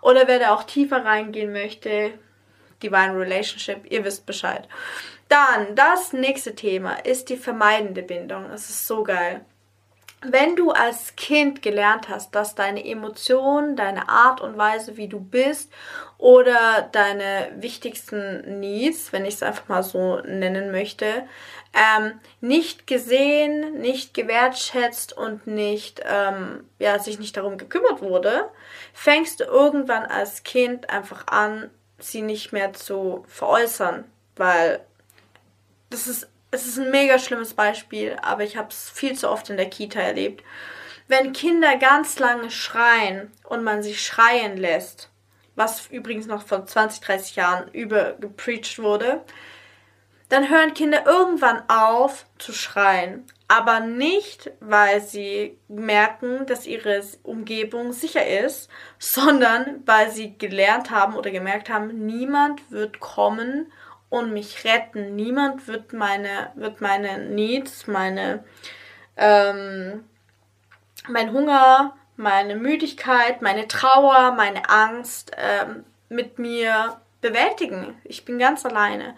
Oder 0.00 0.28
wer 0.28 0.38
da 0.38 0.54
auch 0.54 0.62
tiefer 0.62 1.04
reingehen 1.04 1.52
möchte, 1.52 2.12
Divine 2.82 3.16
Relationship, 3.18 3.90
ihr 3.90 4.04
wisst 4.04 4.26
Bescheid. 4.26 4.68
Dann, 5.32 5.74
das 5.76 6.12
nächste 6.12 6.54
Thema 6.54 6.92
ist 7.06 7.30
die 7.30 7.38
vermeidende 7.38 8.02
Bindung. 8.02 8.50
Das 8.50 8.68
ist 8.68 8.86
so 8.86 9.02
geil. 9.02 9.40
Wenn 10.20 10.56
du 10.56 10.72
als 10.72 11.16
Kind 11.16 11.62
gelernt 11.62 12.10
hast, 12.10 12.34
dass 12.34 12.54
deine 12.54 12.84
Emotionen, 12.84 13.74
deine 13.74 14.10
Art 14.10 14.42
und 14.42 14.58
Weise, 14.58 14.98
wie 14.98 15.08
du 15.08 15.18
bist 15.18 15.72
oder 16.18 16.86
deine 16.92 17.50
wichtigsten 17.56 18.60
Needs, 18.60 19.14
wenn 19.14 19.24
ich 19.24 19.36
es 19.36 19.42
einfach 19.42 19.68
mal 19.68 19.82
so 19.82 20.18
nennen 20.18 20.70
möchte, 20.70 21.26
ähm, 21.72 22.20
nicht 22.42 22.86
gesehen, 22.86 23.80
nicht 23.80 24.12
gewertschätzt 24.12 25.16
und 25.16 25.46
nicht, 25.46 26.02
ähm, 26.04 26.68
ja, 26.78 26.98
sich 26.98 27.18
nicht 27.18 27.38
darum 27.38 27.56
gekümmert 27.56 28.02
wurde, 28.02 28.50
fängst 28.92 29.40
du 29.40 29.44
irgendwann 29.44 30.04
als 30.04 30.42
Kind 30.42 30.90
einfach 30.90 31.26
an, 31.28 31.70
sie 31.98 32.20
nicht 32.20 32.52
mehr 32.52 32.74
zu 32.74 33.24
veräußern, 33.28 34.04
weil 34.36 34.84
das 35.92 36.06
ist, 36.06 36.28
es 36.50 36.66
ist 36.66 36.78
ein 36.78 36.90
mega 36.90 37.18
schlimmes 37.18 37.54
Beispiel, 37.54 38.16
aber 38.22 38.44
ich 38.44 38.56
habe 38.56 38.68
es 38.70 38.90
viel 38.90 39.16
zu 39.16 39.30
oft 39.30 39.50
in 39.50 39.56
der 39.56 39.70
Kita 39.70 40.00
erlebt. 40.00 40.42
Wenn 41.08 41.32
Kinder 41.32 41.76
ganz 41.76 42.18
lange 42.18 42.50
schreien 42.50 43.30
und 43.44 43.64
man 43.64 43.82
sie 43.82 43.94
schreien 43.94 44.56
lässt, 44.56 45.10
was 45.54 45.88
übrigens 45.88 46.26
noch 46.26 46.46
vor 46.46 46.64
20, 46.64 47.00
30 47.00 47.36
Jahren 47.36 47.68
übergepreacht 47.72 48.78
wurde, 48.78 49.22
dann 50.30 50.48
hören 50.48 50.72
Kinder 50.72 51.04
irgendwann 51.04 51.68
auf 51.68 52.24
zu 52.38 52.54
schreien. 52.54 53.26
Aber 53.48 53.80
nicht, 53.80 54.50
weil 54.60 55.02
sie 55.02 55.58
merken, 55.68 56.46
dass 56.46 56.66
ihre 56.66 57.02
Umgebung 57.22 57.92
sicher 57.92 58.26
ist, 58.26 58.70
sondern 58.98 59.82
weil 59.84 60.10
sie 60.10 60.38
gelernt 60.38 60.90
haben 60.90 61.16
oder 61.16 61.30
gemerkt 61.30 61.68
haben, 61.68 62.06
niemand 62.06 62.70
wird 62.70 62.98
kommen 62.98 63.70
und 64.12 64.32
mich 64.32 64.64
retten. 64.64 65.16
Niemand 65.16 65.66
wird 65.66 65.92
meine, 65.92 66.52
wird 66.54 66.80
meine 66.80 67.18
Needs, 67.18 67.86
meine, 67.86 68.44
ähm, 69.16 70.04
mein 71.08 71.32
Hunger, 71.32 71.96
meine 72.16 72.56
Müdigkeit, 72.56 73.40
meine 73.40 73.66
Trauer, 73.68 74.32
meine 74.32 74.68
Angst 74.68 75.32
ähm, 75.36 75.84
mit 76.08 76.38
mir 76.38 77.00
bewältigen. 77.22 77.96
Ich 78.04 78.24
bin 78.24 78.38
ganz 78.38 78.66
alleine 78.66 79.14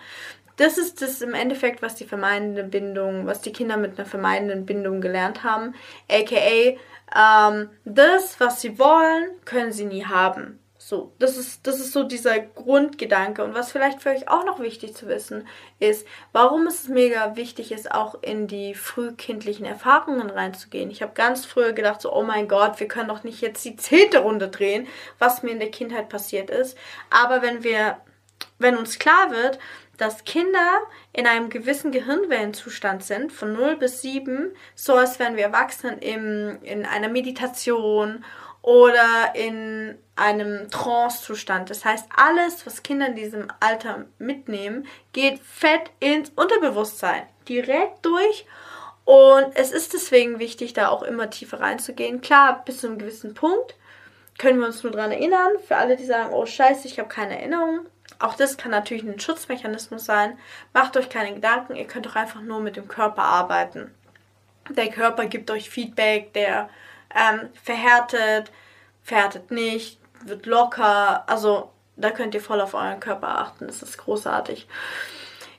das 0.56 0.78
ist 0.78 1.02
das 1.02 1.20
im 1.20 1.34
Endeffekt, 1.34 1.82
was 1.82 1.96
die 1.96 2.04
vermeidende 2.04 2.62
Bindung, 2.62 3.26
was 3.26 3.40
die 3.40 3.52
Kinder 3.52 3.76
mit 3.76 3.98
einer 3.98 4.06
vermeidenden 4.06 4.66
Bindung 4.66 5.00
gelernt 5.00 5.42
haben. 5.42 5.74
AKA, 6.08 6.76
ähm, 7.16 7.70
das, 7.84 8.38
was 8.38 8.60
sie 8.60 8.78
wollen, 8.78 9.30
können 9.44 9.72
sie 9.72 9.84
nie 9.84 10.04
haben. 10.04 10.60
So, 10.86 11.14
das 11.18 11.38
ist, 11.38 11.66
das 11.66 11.80
ist 11.80 11.94
so 11.94 12.02
dieser 12.02 12.38
Grundgedanke. 12.38 13.42
Und 13.42 13.54
was 13.54 13.72
vielleicht 13.72 14.02
für 14.02 14.10
euch 14.10 14.28
auch 14.28 14.44
noch 14.44 14.60
wichtig 14.60 14.94
zu 14.94 15.08
wissen 15.08 15.48
ist, 15.78 16.06
warum 16.32 16.66
es 16.66 16.88
mega 16.88 17.36
wichtig 17.36 17.72
ist, 17.72 17.90
auch 17.90 18.16
in 18.20 18.48
die 18.48 18.74
frühkindlichen 18.74 19.64
Erfahrungen 19.64 20.28
reinzugehen. 20.28 20.90
Ich 20.90 21.00
habe 21.00 21.14
ganz 21.14 21.46
früher 21.46 21.72
gedacht, 21.72 22.02
so, 22.02 22.12
oh 22.12 22.22
mein 22.22 22.48
Gott, 22.48 22.80
wir 22.80 22.88
können 22.88 23.08
doch 23.08 23.24
nicht 23.24 23.40
jetzt 23.40 23.64
die 23.64 23.76
zehnte 23.76 24.18
Runde 24.18 24.48
drehen, 24.48 24.86
was 25.18 25.42
mir 25.42 25.52
in 25.52 25.58
der 25.58 25.70
Kindheit 25.70 26.10
passiert 26.10 26.50
ist. 26.50 26.76
Aber 27.08 27.40
wenn 27.40 27.64
wir, 27.64 27.96
wenn 28.58 28.76
uns 28.76 28.98
klar 28.98 29.30
wird, 29.30 29.58
dass 29.96 30.24
Kinder 30.24 30.82
in 31.14 31.26
einem 31.26 31.48
gewissen 31.48 31.92
Gehirnwellenzustand 31.92 33.02
sind, 33.02 33.32
von 33.32 33.54
0 33.54 33.76
bis 33.76 34.02
7, 34.02 34.54
so 34.74 34.96
als 34.96 35.18
wären 35.18 35.36
wir 35.36 35.44
Erwachsenen 35.44 35.98
im, 36.00 36.58
in 36.62 36.84
einer 36.84 37.08
Meditation 37.08 38.22
oder 38.64 39.34
in 39.34 39.98
einem 40.16 40.70
Trance-Zustand. 40.70 41.68
Das 41.68 41.84
heißt, 41.84 42.06
alles, 42.16 42.64
was 42.64 42.82
Kinder 42.82 43.08
in 43.08 43.14
diesem 43.14 43.48
Alter 43.60 44.06
mitnehmen, 44.18 44.86
geht 45.12 45.38
fett 45.40 45.90
ins 46.00 46.30
Unterbewusstsein. 46.30 47.24
Direkt 47.46 48.06
durch. 48.06 48.46
Und 49.04 49.54
es 49.54 49.70
ist 49.70 49.92
deswegen 49.92 50.38
wichtig, 50.38 50.72
da 50.72 50.88
auch 50.88 51.02
immer 51.02 51.28
tiefer 51.28 51.60
reinzugehen. 51.60 52.22
Klar, 52.22 52.62
bis 52.64 52.78
zu 52.78 52.86
einem 52.86 52.98
gewissen 52.98 53.34
Punkt 53.34 53.74
können 54.38 54.58
wir 54.60 54.66
uns 54.66 54.82
nur 54.82 54.92
daran 54.92 55.12
erinnern. 55.12 55.52
Für 55.68 55.76
alle, 55.76 55.96
die 55.96 56.06
sagen, 56.06 56.32
oh 56.32 56.46
scheiße, 56.46 56.88
ich 56.88 56.98
habe 56.98 57.10
keine 57.10 57.38
Erinnerung. 57.38 57.80
Auch 58.18 58.34
das 58.34 58.56
kann 58.56 58.70
natürlich 58.70 59.04
ein 59.04 59.20
Schutzmechanismus 59.20 60.06
sein. 60.06 60.38
Macht 60.72 60.96
euch 60.96 61.10
keine 61.10 61.34
Gedanken, 61.34 61.76
ihr 61.76 61.86
könnt 61.86 62.06
doch 62.06 62.16
einfach 62.16 62.40
nur 62.40 62.60
mit 62.60 62.76
dem 62.76 62.88
Körper 62.88 63.24
arbeiten. 63.24 63.92
Der 64.70 64.88
Körper 64.88 65.26
gibt 65.26 65.50
euch 65.50 65.68
Feedback, 65.68 66.32
der 66.32 66.70
ähm, 67.14 67.48
verhärtet, 67.62 68.50
verhärtet 69.02 69.50
nicht, 69.50 69.98
wird 70.24 70.46
locker. 70.46 71.28
Also 71.28 71.70
da 71.96 72.10
könnt 72.10 72.34
ihr 72.34 72.40
voll 72.40 72.60
auf 72.60 72.74
euren 72.74 73.00
Körper 73.00 73.28
achten. 73.38 73.66
Das 73.66 73.82
ist 73.82 73.98
großartig. 73.98 74.66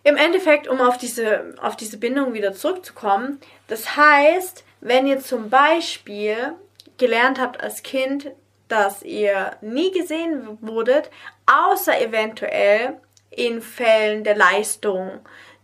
Im 0.04 0.18
Endeffekt, 0.18 0.68
um 0.68 0.82
auf 0.82 0.98
diese, 0.98 1.56
auf 1.62 1.76
diese 1.76 1.98
Bindung 1.98 2.34
wieder 2.34 2.54
zurückzukommen, 2.54 3.40
das 3.68 3.96
heißt, 3.96 4.64
wenn 4.82 5.08
ihr 5.08 5.20
zum 5.20 5.50
Beispiel 5.50 6.54
gelernt 6.98 7.40
habt 7.40 7.60
als 7.60 7.82
Kind, 7.82 8.32
dass 8.68 9.02
ihr 9.02 9.58
nie 9.62 9.92
gesehen 9.92 10.60
wurdet, 10.62 11.10
außer 11.48 12.00
eventuell 12.00 13.00
in 13.32 13.62
Fällen 13.62 14.24
der 14.24 14.36
Leistung, 14.36 15.20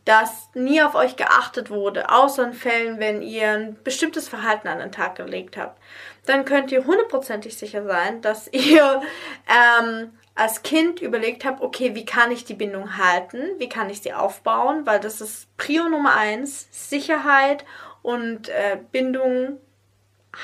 dass 0.06 0.50
nie 0.54 0.82
auf 0.82 0.96
euch 0.96 1.16
geachtet 1.16 1.70
wurde, 1.70 2.10
außer 2.10 2.44
in 2.44 2.54
Fällen, 2.54 3.00
wenn 3.00 3.22
ihr 3.22 3.52
ein 3.52 3.78
bestimmtes 3.84 4.28
Verhalten 4.28 4.68
an 4.68 4.80
den 4.80 4.92
Tag 4.92 5.16
gelegt 5.16 5.58
habt, 5.58 5.80
dann 6.26 6.46
könnt 6.46 6.72
ihr 6.72 6.86
hundertprozentig 6.86 7.58
sicher 7.58 7.86
sein, 7.86 8.22
dass 8.22 8.48
ihr 8.52 9.02
ähm, 9.48 10.12
als 10.34 10.64
Kind 10.64 11.02
überlegt 11.02 11.46
habt, 11.46 11.62
okay, 11.62 11.94
wie 11.94 12.06
kann 12.06 12.32
ich 12.32 12.46
die 12.46 12.54
Bindung 12.54 12.98
halten, 12.98 13.42
wie 13.58 13.70
kann 13.70 13.90
ich 13.90 14.02
sie 14.02 14.14
aufbauen, 14.14 14.86
weil 14.86 15.00
das 15.00 15.22
ist 15.22 15.56
Prio 15.58 15.88
Nummer 15.88 16.16
eins, 16.16 16.68
Sicherheit 16.72 17.66
und 18.02 18.50
äh, 18.50 18.80
Bindung 18.92 19.60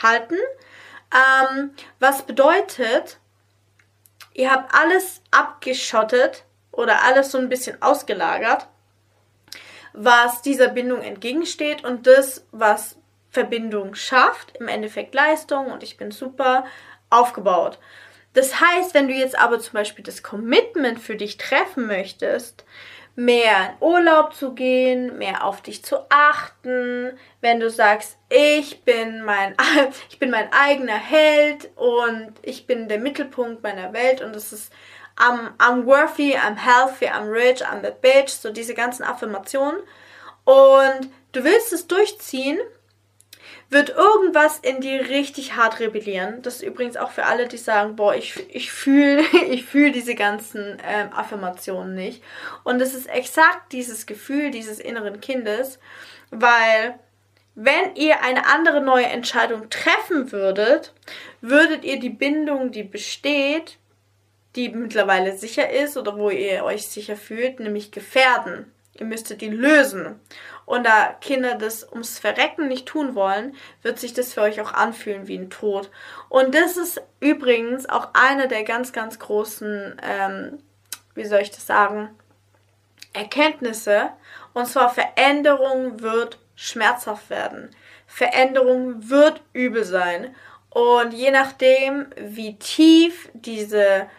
halten. 0.04 0.38
Ähm, 1.12 1.72
was 2.00 2.24
bedeutet, 2.24 3.20
ihr 4.34 4.52
habt 4.52 4.74
alles 4.76 5.22
abgeschottet 5.32 6.44
oder 6.72 7.04
alles 7.04 7.32
so 7.32 7.38
ein 7.38 7.50
bisschen 7.50 7.82
ausgelagert, 7.82 8.68
was 10.00 10.44
dieser 10.44 10.68
Bindung 10.68 11.02
entgegensteht 11.02 11.84
und 11.84 12.06
das, 12.06 12.46
was 12.52 12.98
Verbindung 13.32 13.96
schafft, 13.96 14.56
im 14.58 14.68
Endeffekt 14.68 15.16
Leistung 15.16 15.72
und 15.72 15.82
ich 15.84 15.98
bin 15.98 16.12
super 16.12 16.66
aufgebaut. 17.10 17.80
Das 18.34 18.62
heißt, 18.62 18.94
wenn 18.94 19.08
du 19.08 19.14
jetzt 19.14 19.38
aber 19.38 19.60
zum 19.60 19.74
Beispiel 19.74 20.06
das 20.06 20.22
Commitment 20.22 21.00
für 21.00 21.16
dich 21.16 21.38
treffen 21.38 21.88
möchtest, 21.88 22.64
mehr 23.16 23.72
in 23.72 23.88
Urlaub 23.88 24.36
zu 24.36 24.54
gehen, 24.54 25.18
mehr 25.18 25.44
auf 25.44 25.62
dich 25.62 25.84
zu 25.84 25.98
achten, 26.10 27.18
wenn 27.42 27.60
du 27.60 27.72
sagst, 27.72 28.20
ich 28.30 28.84
bin 28.84 29.24
mein, 29.24 29.56
ich 30.10 30.20
bin 30.20 30.30
mein 30.30 30.54
eigener 30.54 30.98
Held 30.98 31.72
und 31.76 32.34
ich 32.44 32.68
bin 32.68 32.88
der 32.88 33.00
Mittelpunkt 33.00 33.64
meiner 33.64 33.94
Welt 33.94 34.22
und 34.22 34.36
es 34.36 34.54
ist 34.54 34.72
I'm, 35.18 35.52
I'm 35.60 35.86
worthy, 35.86 36.36
I'm 36.36 36.58
healthy, 36.58 37.08
I'm 37.08 37.30
rich, 37.30 37.62
I'm 37.62 37.82
the 37.82 37.92
bitch, 37.92 38.30
so 38.30 38.52
diese 38.52 38.74
ganzen 38.74 39.04
Affirmationen 39.04 39.82
und 40.46 41.12
du 41.32 41.44
willst 41.44 41.74
es 41.74 41.88
durchziehen, 41.88 42.60
wird 43.70 43.90
irgendwas 43.90 44.60
in 44.60 44.80
dir 44.80 45.10
richtig 45.10 45.56
hart 45.56 45.80
rebellieren. 45.80 46.42
Das 46.42 46.58
ist 46.58 46.62
übrigens 46.62 46.96
auch 46.96 47.12
für 47.12 47.26
alle, 47.26 47.48
die 47.48 47.58
sagen, 47.58 47.96
boah, 47.96 48.16
ich, 48.16 48.46
ich 48.54 48.72
fühle 48.72 49.24
ich 49.50 49.66
fühl 49.66 49.92
diese 49.92 50.16
ganzen 50.16 50.78
ähm, 50.88 51.12
Affirmationen 51.12 51.94
nicht. 51.96 52.24
Und 52.64 52.82
es 52.82 52.94
ist 52.94 53.08
exakt 53.08 53.74
dieses 53.74 54.06
Gefühl 54.06 54.52
dieses 54.52 54.80
inneren 54.80 55.20
Kindes, 55.20 55.80
weil 56.32 56.98
wenn 57.56 57.96
ihr 57.96 58.22
eine 58.22 58.46
andere 58.46 58.82
neue 58.82 59.08
Entscheidung 59.08 59.70
treffen 59.70 60.32
würdet, 60.32 60.94
würdet 61.42 61.84
ihr 61.84 62.00
die 62.00 62.12
Bindung, 62.12 62.72
die 62.72 62.84
besteht, 62.84 63.80
die 64.58 64.70
mittlerweile 64.70 65.38
sicher 65.38 65.70
ist 65.70 65.96
oder 65.96 66.18
wo 66.18 66.30
ihr 66.30 66.66
euch 66.66 66.88
sicher 66.88 67.16
fühlt, 67.16 67.60
nämlich 67.60 67.92
gefährden. 67.92 68.72
Ihr 69.00 69.06
müsstet 69.06 69.42
die 69.42 69.50
lösen 69.50 70.20
und 70.68 70.86
da 70.86 71.16
Kinder 71.22 71.56
das 71.56 71.90
ums 71.90 72.20
Verrecken 72.20 72.68
nicht 72.68 72.88
tun 72.88 73.16
wollen, 73.16 73.56
wird 73.84 74.00
sich 74.00 74.14
das 74.14 74.34
für 74.34 74.42
euch 74.42 74.60
auch 74.60 74.74
anfühlen 74.74 75.28
wie 75.28 75.38
ein 75.38 75.50
Tod. 75.50 75.90
Und 76.28 76.54
das 76.54 76.76
ist 76.76 77.02
übrigens 77.22 77.88
auch 77.88 78.10
eine 78.14 78.50
der 78.50 78.66
ganz, 78.66 78.92
ganz 78.92 79.18
großen, 79.18 79.96
ähm, 80.04 80.60
wie 81.16 81.24
soll 81.24 81.40
ich 81.40 81.52
das 81.52 81.66
sagen, 81.66 82.10
Erkenntnisse. 83.14 84.10
Und 84.54 84.66
zwar 84.66 84.94
Veränderung 84.94 86.02
wird 86.02 86.38
schmerzhaft 86.56 87.30
werden. 87.30 87.74
Veränderung 88.06 89.10
wird 89.10 89.42
übel 89.54 89.86
sein. 89.86 90.36
Und 90.70 91.14
je 91.14 91.32
nachdem, 91.32 92.08
wie 92.18 92.60
tief 92.60 93.30
diese 93.34 94.10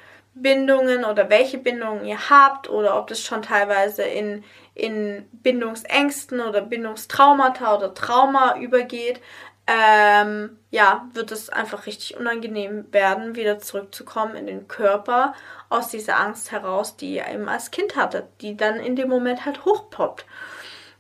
Bindungen 0.43 1.05
oder 1.05 1.31
welche 1.31 1.59
Bindungen 1.59 2.05
ihr 2.05 2.31
habt 2.31 2.69
oder 2.69 2.99
ob 2.99 3.07
das 3.09 3.21
schon 3.21 3.43
teilweise 3.43 4.03
in 4.03 4.45
in 4.75 5.29
Bindungsängsten 5.33 6.41
oder 6.41 6.61
Bindungstraumata 6.61 7.77
oder 7.77 7.95
Trauma 7.95 8.57
übergeht, 8.59 9.21
ähm, 9.67 10.59
ja, 10.71 11.09
wird 11.13 11.31
es 11.31 11.51
einfach 11.51 11.85
richtig 11.87 12.17
unangenehm 12.17 12.87
werden, 12.93 13.35
wieder 13.35 13.59
zurückzukommen 13.59 14.35
in 14.35 14.47
den 14.47 14.67
Körper 14.67 15.35
aus 15.69 15.89
dieser 15.89 16.19
Angst 16.19 16.53
heraus, 16.53 16.97
die 16.97 17.17
ihr 17.17 17.27
eben 17.29 17.49
als 17.49 17.71
Kind 17.71 17.97
hattet, 17.97 18.27
die 18.41 18.57
dann 18.57 18.77
in 18.77 18.97
dem 18.97 19.11
Moment 19.11 19.45
halt 19.45 19.65
hochpoppt. 19.67 20.25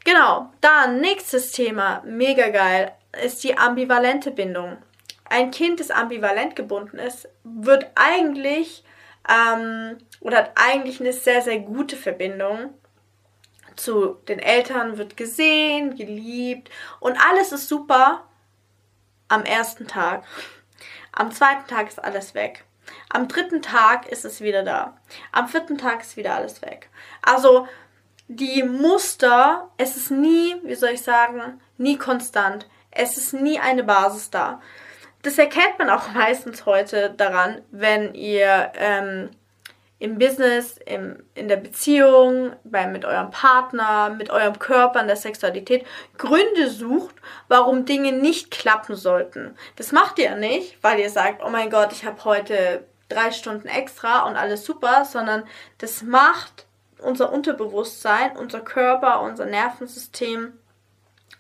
Genau, 0.04 0.52
dann 0.60 1.00
nächstes 1.00 1.52
Thema, 1.52 2.02
mega 2.04 2.50
geil, 2.50 2.92
ist 3.24 3.42
die 3.42 3.56
ambivalente 3.56 4.30
Bindung. 4.30 4.76
Ein 5.30 5.50
Kind, 5.50 5.80
das 5.80 5.90
ambivalent 5.90 6.56
gebunden 6.56 6.98
ist, 6.98 7.28
wird 7.44 7.86
eigentlich 7.94 8.84
ähm, 9.28 9.98
oder 10.20 10.38
hat 10.38 10.52
eigentlich 10.56 11.00
eine 11.00 11.12
sehr, 11.12 11.42
sehr 11.42 11.60
gute 11.60 11.96
Verbindung 11.96 12.74
zu 13.76 14.14
den 14.28 14.38
Eltern 14.38 14.98
wird 14.98 15.16
gesehen, 15.16 15.96
geliebt 15.96 16.70
und 17.00 17.16
alles 17.28 17.52
ist 17.52 17.68
super 17.68 18.24
am 19.28 19.44
ersten 19.44 19.86
Tag. 19.86 20.24
Am 21.12 21.30
zweiten 21.30 21.66
Tag 21.68 21.88
ist 21.88 22.02
alles 22.02 22.34
weg. 22.34 22.64
Am 23.10 23.28
dritten 23.28 23.62
Tag 23.62 24.08
ist 24.08 24.24
es 24.24 24.40
wieder 24.40 24.62
da. 24.62 24.96
Am 25.32 25.48
vierten 25.48 25.78
Tag 25.78 26.02
ist 26.02 26.16
wieder 26.16 26.34
alles 26.34 26.62
weg. 26.62 26.88
Also 27.22 27.68
die 28.28 28.62
Muster, 28.62 29.70
es 29.76 29.96
ist 29.96 30.10
nie, 30.10 30.56
wie 30.64 30.74
soll 30.74 30.90
ich 30.90 31.02
sagen, 31.02 31.60
nie 31.76 31.96
konstant. 31.96 32.68
Es 32.90 33.16
ist 33.16 33.32
nie 33.32 33.58
eine 33.58 33.84
Basis 33.84 34.30
da. 34.30 34.60
Das 35.22 35.38
erkennt 35.38 35.78
man 35.78 35.90
auch 35.90 36.08
meistens 36.14 36.66
heute 36.66 37.10
daran, 37.10 37.62
wenn 37.70 38.14
ihr 38.14 38.72
ähm, 38.74 39.30
im 39.98 40.18
Business, 40.18 40.78
im, 40.86 41.24
in 41.34 41.48
der 41.48 41.56
Beziehung, 41.56 42.52
bei, 42.62 42.86
mit 42.86 43.04
eurem 43.04 43.30
Partner, 43.30 44.10
mit 44.10 44.30
eurem 44.30 44.58
Körper, 44.58 45.00
in 45.00 45.08
der 45.08 45.16
Sexualität 45.16 45.84
Gründe 46.16 46.70
sucht, 46.70 47.16
warum 47.48 47.84
Dinge 47.84 48.12
nicht 48.12 48.50
klappen 48.52 48.94
sollten. 48.94 49.56
Das 49.76 49.90
macht 49.90 50.18
ihr 50.18 50.36
nicht, 50.36 50.78
weil 50.82 51.00
ihr 51.00 51.10
sagt, 51.10 51.42
oh 51.44 51.50
mein 51.50 51.70
Gott, 51.70 51.90
ich 51.92 52.04
habe 52.04 52.24
heute 52.24 52.86
drei 53.08 53.32
Stunden 53.32 53.66
extra 53.66 54.28
und 54.28 54.36
alles 54.36 54.64
super, 54.64 55.04
sondern 55.04 55.44
das 55.78 56.02
macht 56.02 56.66
unser 57.00 57.32
Unterbewusstsein, 57.32 58.36
unser 58.36 58.60
Körper, 58.60 59.20
unser 59.22 59.46
Nervensystem 59.46 60.52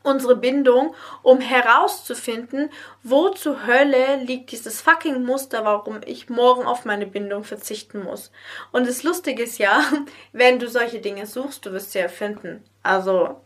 unsere 0.02 0.36
Bindung, 0.36 0.94
um 1.22 1.40
herauszufinden, 1.40 2.70
wo 3.02 3.30
zur 3.30 3.66
Hölle 3.66 4.16
liegt 4.24 4.52
dieses 4.52 4.80
fucking 4.80 5.24
Muster, 5.24 5.64
warum 5.64 6.00
ich 6.06 6.28
morgen 6.28 6.64
auf 6.64 6.84
meine 6.84 7.06
Bindung 7.06 7.44
verzichten 7.44 8.02
muss. 8.02 8.30
Und 8.72 8.86
das 8.86 9.02
Lustige 9.02 9.42
ist 9.42 9.58
ja, 9.58 9.82
wenn 10.32 10.58
du 10.58 10.68
solche 10.68 11.00
Dinge 11.00 11.26
suchst, 11.26 11.66
du 11.66 11.72
wirst 11.72 11.92
sie 11.92 11.98
erfinden. 11.98 12.64
Also 12.82 13.40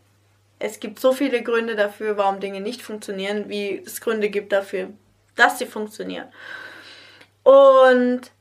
es 0.59 0.79
gibt 0.79 0.99
so 0.99 1.11
viele 1.11 1.43
Gründe 1.43 1.75
dafür, 1.75 2.17
warum 2.17 2.39
Dinge 2.39 2.61
nicht 2.61 2.81
funktionieren, 2.81 3.49
wie 3.49 3.81
es 3.85 3.99
Gründe 3.99 4.29
gibt 4.29 4.53
dafür, 4.53 4.89
dass 5.35 5.59
sie 5.59 5.65
funktionieren. 5.65 6.27
Und 7.43 8.31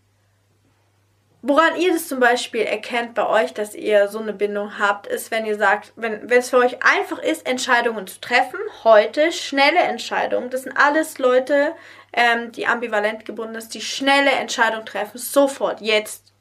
Woran 1.44 1.74
ihr 1.74 1.92
das 1.92 2.06
zum 2.06 2.20
Beispiel 2.20 2.60
erkennt 2.62 3.14
bei 3.14 3.26
euch, 3.26 3.52
dass 3.52 3.74
ihr 3.74 4.06
so 4.06 4.20
eine 4.20 4.32
Bindung 4.32 4.78
habt, 4.78 5.08
ist, 5.08 5.32
wenn 5.32 5.44
ihr 5.44 5.58
sagt, 5.58 5.92
wenn, 5.96 6.30
wenn 6.30 6.38
es 6.38 6.50
für 6.50 6.58
euch 6.58 6.84
einfach 6.84 7.18
ist, 7.18 7.48
Entscheidungen 7.48 8.06
zu 8.06 8.20
treffen, 8.20 8.60
heute, 8.84 9.32
schnelle 9.32 9.80
Entscheidungen, 9.80 10.50
das 10.50 10.62
sind 10.62 10.76
alles 10.76 11.18
Leute, 11.18 11.74
ähm, 12.12 12.52
die 12.52 12.68
ambivalent 12.68 13.24
gebunden 13.24 13.60
sind, 13.60 13.74
die 13.74 13.80
schnelle 13.80 14.30
Entscheidungen 14.30 14.86
treffen, 14.86 15.18
sofort, 15.18 15.80
jetzt. 15.80 16.32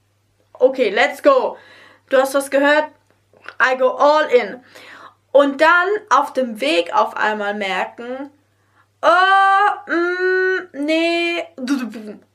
Okay, 0.54 0.90
let's 0.90 1.24
go. 1.24 1.58
Du 2.10 2.18
hast 2.18 2.36
was 2.36 2.52
gehört? 2.52 2.86
I 3.60 3.76
go 3.78 3.90
all 3.90 4.28
in. 4.30 4.64
Und 5.32 5.62
dann 5.62 5.88
auf 6.12 6.34
dem 6.34 6.62
Weg 6.62 6.94
auf 6.94 7.18
einmal 7.18 7.56
merken, 7.56 8.30
oh, 9.02 9.92
mm, 9.92 10.86
nee, 10.86 11.44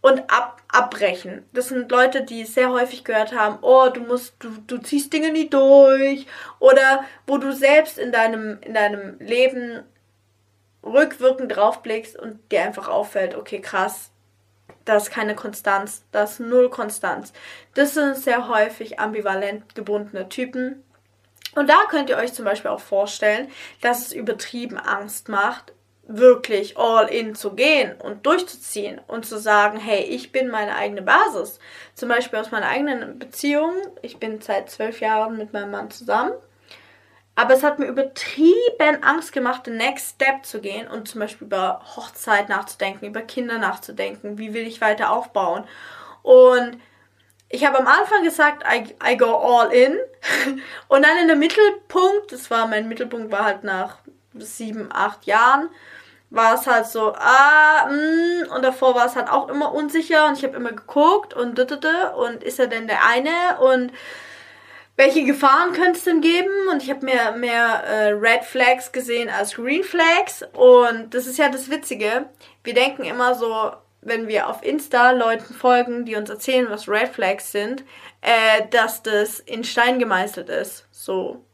und 0.00 0.30
ab, 0.32 0.55
abbrechen. 0.76 1.44
Das 1.52 1.68
sind 1.68 1.90
Leute, 1.90 2.22
die 2.22 2.44
sehr 2.44 2.70
häufig 2.70 3.04
gehört 3.04 3.34
haben, 3.34 3.58
oh, 3.62 3.88
du 3.88 4.00
musst, 4.00 4.34
du, 4.40 4.50
du 4.66 4.78
ziehst 4.78 5.12
Dinge 5.12 5.32
nie 5.32 5.48
durch. 5.48 6.26
Oder 6.58 7.04
wo 7.26 7.38
du 7.38 7.52
selbst 7.52 7.98
in 7.98 8.12
deinem, 8.12 8.58
in 8.60 8.74
deinem 8.74 9.18
Leben 9.18 9.82
rückwirkend 10.82 11.56
draufblickst 11.56 12.18
und 12.18 12.40
dir 12.52 12.62
einfach 12.62 12.88
auffällt, 12.88 13.34
okay, 13.34 13.60
krass, 13.60 14.10
da 14.84 14.96
ist 14.96 15.10
keine 15.10 15.34
Konstanz, 15.34 16.04
da 16.12 16.24
ist 16.24 16.40
null 16.40 16.70
Konstanz. 16.70 17.32
Das 17.74 17.94
sind 17.94 18.16
sehr 18.16 18.48
häufig 18.48 19.00
ambivalent 19.00 19.74
gebundene 19.74 20.28
Typen. 20.28 20.82
Und 21.54 21.68
da 21.68 21.84
könnt 21.88 22.10
ihr 22.10 22.18
euch 22.18 22.34
zum 22.34 22.44
Beispiel 22.44 22.70
auch 22.70 22.80
vorstellen, 22.80 23.50
dass 23.80 24.06
es 24.06 24.12
übertrieben 24.12 24.78
Angst 24.78 25.28
macht, 25.28 25.72
wirklich 26.08 26.78
all 26.78 27.08
in 27.08 27.34
zu 27.34 27.54
gehen 27.54 27.94
und 28.00 28.26
durchzuziehen 28.26 29.00
und 29.06 29.26
zu 29.26 29.38
sagen, 29.38 29.78
hey, 29.78 30.02
ich 30.02 30.32
bin 30.32 30.48
meine 30.48 30.76
eigene 30.76 31.02
Basis. 31.02 31.58
Zum 31.94 32.08
Beispiel 32.08 32.38
aus 32.38 32.50
meiner 32.50 32.68
eigenen 32.68 33.18
Beziehung. 33.18 33.72
Ich 34.02 34.18
bin 34.18 34.40
seit 34.40 34.70
zwölf 34.70 35.00
Jahren 35.00 35.36
mit 35.36 35.52
meinem 35.52 35.72
Mann 35.72 35.90
zusammen. 35.90 36.32
Aber 37.34 37.52
es 37.52 37.62
hat 37.62 37.78
mir 37.78 37.86
übertrieben 37.86 39.02
Angst 39.02 39.32
gemacht, 39.32 39.66
den 39.66 39.76
Next 39.76 40.14
Step 40.14 40.46
zu 40.46 40.60
gehen 40.60 40.88
und 40.88 41.06
zum 41.06 41.20
Beispiel 41.20 41.46
über 41.46 41.82
Hochzeit 41.96 42.48
nachzudenken, 42.48 43.06
über 43.06 43.20
Kinder 43.20 43.58
nachzudenken, 43.58 44.38
wie 44.38 44.54
will 44.54 44.66
ich 44.66 44.80
weiter 44.80 45.12
aufbauen. 45.12 45.64
Und 46.22 46.78
ich 47.48 47.64
habe 47.66 47.78
am 47.78 47.86
Anfang 47.86 48.24
gesagt, 48.24 48.64
I, 48.66 48.94
I 49.06 49.16
go 49.16 49.36
all 49.36 49.72
in. 49.72 49.96
Und 50.88 51.04
dann 51.04 51.18
in 51.18 51.28
der 51.28 51.36
Mittelpunkt, 51.36 52.32
das 52.32 52.50
war 52.50 52.66
mein 52.66 52.88
Mittelpunkt, 52.88 53.30
war 53.30 53.44
halt 53.44 53.62
nach 53.62 53.98
sieben, 54.34 54.88
acht 54.92 55.26
Jahren, 55.26 55.68
war 56.36 56.54
es 56.54 56.66
halt 56.66 56.86
so, 56.86 57.12
ah, 57.14 57.86
mh, 57.88 58.46
mm, 58.46 58.52
und 58.54 58.62
davor 58.62 58.94
war 58.94 59.06
es 59.06 59.16
halt 59.16 59.28
auch 59.28 59.48
immer 59.48 59.72
unsicher 59.74 60.28
und 60.28 60.38
ich 60.38 60.44
habe 60.44 60.56
immer 60.56 60.72
geguckt 60.72 61.34
und 61.34 61.58
und 61.58 62.44
ist 62.44 62.58
er 62.60 62.66
denn 62.66 62.86
der 62.86 63.04
eine 63.06 63.58
und 63.60 63.92
welche 64.96 65.24
Gefahren 65.24 65.72
könnte 65.72 65.98
es 65.98 66.04
denn 66.04 66.22
geben? 66.22 66.68
Und 66.70 66.82
ich 66.82 66.90
habe 66.90 67.04
mehr, 67.04 67.32
mehr 67.32 67.84
äh, 67.84 68.08
Red 68.12 68.44
Flags 68.44 68.92
gesehen 68.92 69.28
als 69.28 69.54
Green 69.54 69.84
Flags. 69.84 70.42
Und 70.54 71.12
das 71.12 71.26
ist 71.26 71.38
ja 71.38 71.50
das 71.50 71.70
Witzige. 71.70 72.30
Wir 72.64 72.74
denken 72.74 73.04
immer 73.04 73.34
so, 73.34 73.72
wenn 74.00 74.26
wir 74.26 74.48
auf 74.48 74.64
Insta 74.64 75.10
Leuten 75.10 75.52
folgen, 75.52 76.06
die 76.06 76.16
uns 76.16 76.30
erzählen, 76.30 76.70
was 76.70 76.88
Red 76.88 77.10
Flags 77.10 77.52
sind, 77.52 77.84
äh, 78.22 78.66
dass 78.70 79.02
das 79.02 79.40
in 79.40 79.64
Stein 79.64 79.98
gemeißelt 79.98 80.48
ist. 80.48 80.86
So. 80.90 81.44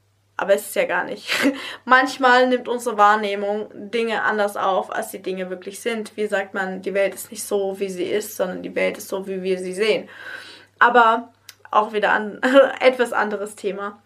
Aber 0.43 0.55
es 0.55 0.63
ist 0.63 0.75
ja 0.75 0.87
gar 0.87 1.05
nicht. 1.05 1.31
Manchmal 1.85 2.49
nimmt 2.49 2.67
unsere 2.67 2.99
Wahrnehmung 2.99 3.69
Dinge 3.73 4.23
anders 4.23 4.57
auf, 4.57 4.91
als 4.91 5.13
die 5.13 5.23
Dinge 5.23 5.51
wirklich 5.51 5.79
sind. 5.79 6.17
Wie 6.17 6.27
sagt 6.27 6.53
man, 6.53 6.83
die 6.83 6.95
Welt 6.95 7.15
ist 7.15 7.31
nicht 7.31 7.45
so, 7.45 7.79
wie 7.79 7.89
sie 7.89 8.07
ist, 8.07 8.37
sondern 8.37 8.61
die 8.61 8.75
Welt 8.75 8.99
ist 8.99 9.07
so, 9.07 9.29
wie 9.29 9.45
wir 9.45 9.61
sie 9.61 9.73
sehen. 9.73 10.09
Aber 10.81 11.33
auch 11.71 11.93
wieder 11.93 12.13
ein 12.13 12.41
etwas 12.81 13.13
anderes 13.13 13.55
Thema. 13.55 14.03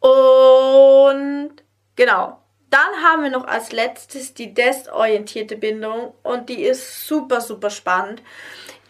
Und 0.00 1.52
genau. 1.96 2.42
Dann 2.68 3.02
haben 3.02 3.22
wir 3.22 3.30
noch 3.30 3.46
als 3.46 3.72
letztes 3.72 4.34
die 4.34 4.52
desorientierte 4.52 5.56
Bindung 5.56 6.12
und 6.22 6.50
die 6.50 6.64
ist 6.64 7.08
super, 7.08 7.40
super 7.40 7.70
spannend. 7.70 8.22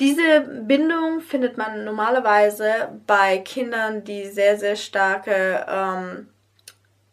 Diese 0.00 0.40
Bindung 0.40 1.20
findet 1.20 1.56
man 1.56 1.84
normalerweise 1.84 3.00
bei 3.06 3.38
Kindern, 3.38 4.04
die 4.04 4.26
sehr, 4.26 4.56
sehr 4.56 4.76
starke 4.76 5.66
ähm, 5.68 6.28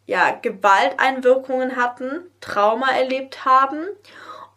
ja, 0.06 0.30
Gewalteinwirkungen 0.40 1.76
hatten, 1.76 2.20
Trauma 2.40 2.90
erlebt 2.92 3.44
haben. 3.44 3.86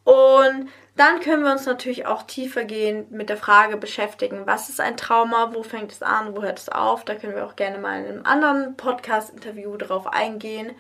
Und 0.03 0.69
dann 0.95 1.21
können 1.21 1.43
wir 1.43 1.51
uns 1.51 1.65
natürlich 1.65 2.05
auch 2.05 2.23
tiefer 2.23 2.65
gehen 2.65 3.07
mit 3.09 3.29
der 3.29 3.37
Frage 3.37 3.77
beschäftigen, 3.77 4.45
was 4.45 4.69
ist 4.69 4.81
ein 4.81 4.97
Trauma, 4.97 5.53
wo 5.53 5.63
fängt 5.63 5.91
es 5.91 6.03
an, 6.03 6.35
wo 6.35 6.41
hört 6.41 6.59
es 6.59 6.69
auf. 6.69 7.05
Da 7.05 7.15
können 7.15 7.35
wir 7.35 7.45
auch 7.45 7.55
gerne 7.55 7.77
mal 7.77 7.99
in 7.99 8.05
einem 8.05 8.25
anderen 8.25 8.75
Podcast-Interview 8.75 9.77
darauf 9.77 10.07
eingehen. 10.07 10.75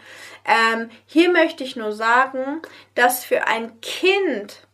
Ähm, 0.45 0.89
hier 1.05 1.31
möchte 1.31 1.63
ich 1.63 1.75
nur 1.75 1.93
sagen, 1.93 2.61
dass 2.95 3.23
für 3.23 3.47
ein 3.47 3.79
Kind 3.81 4.67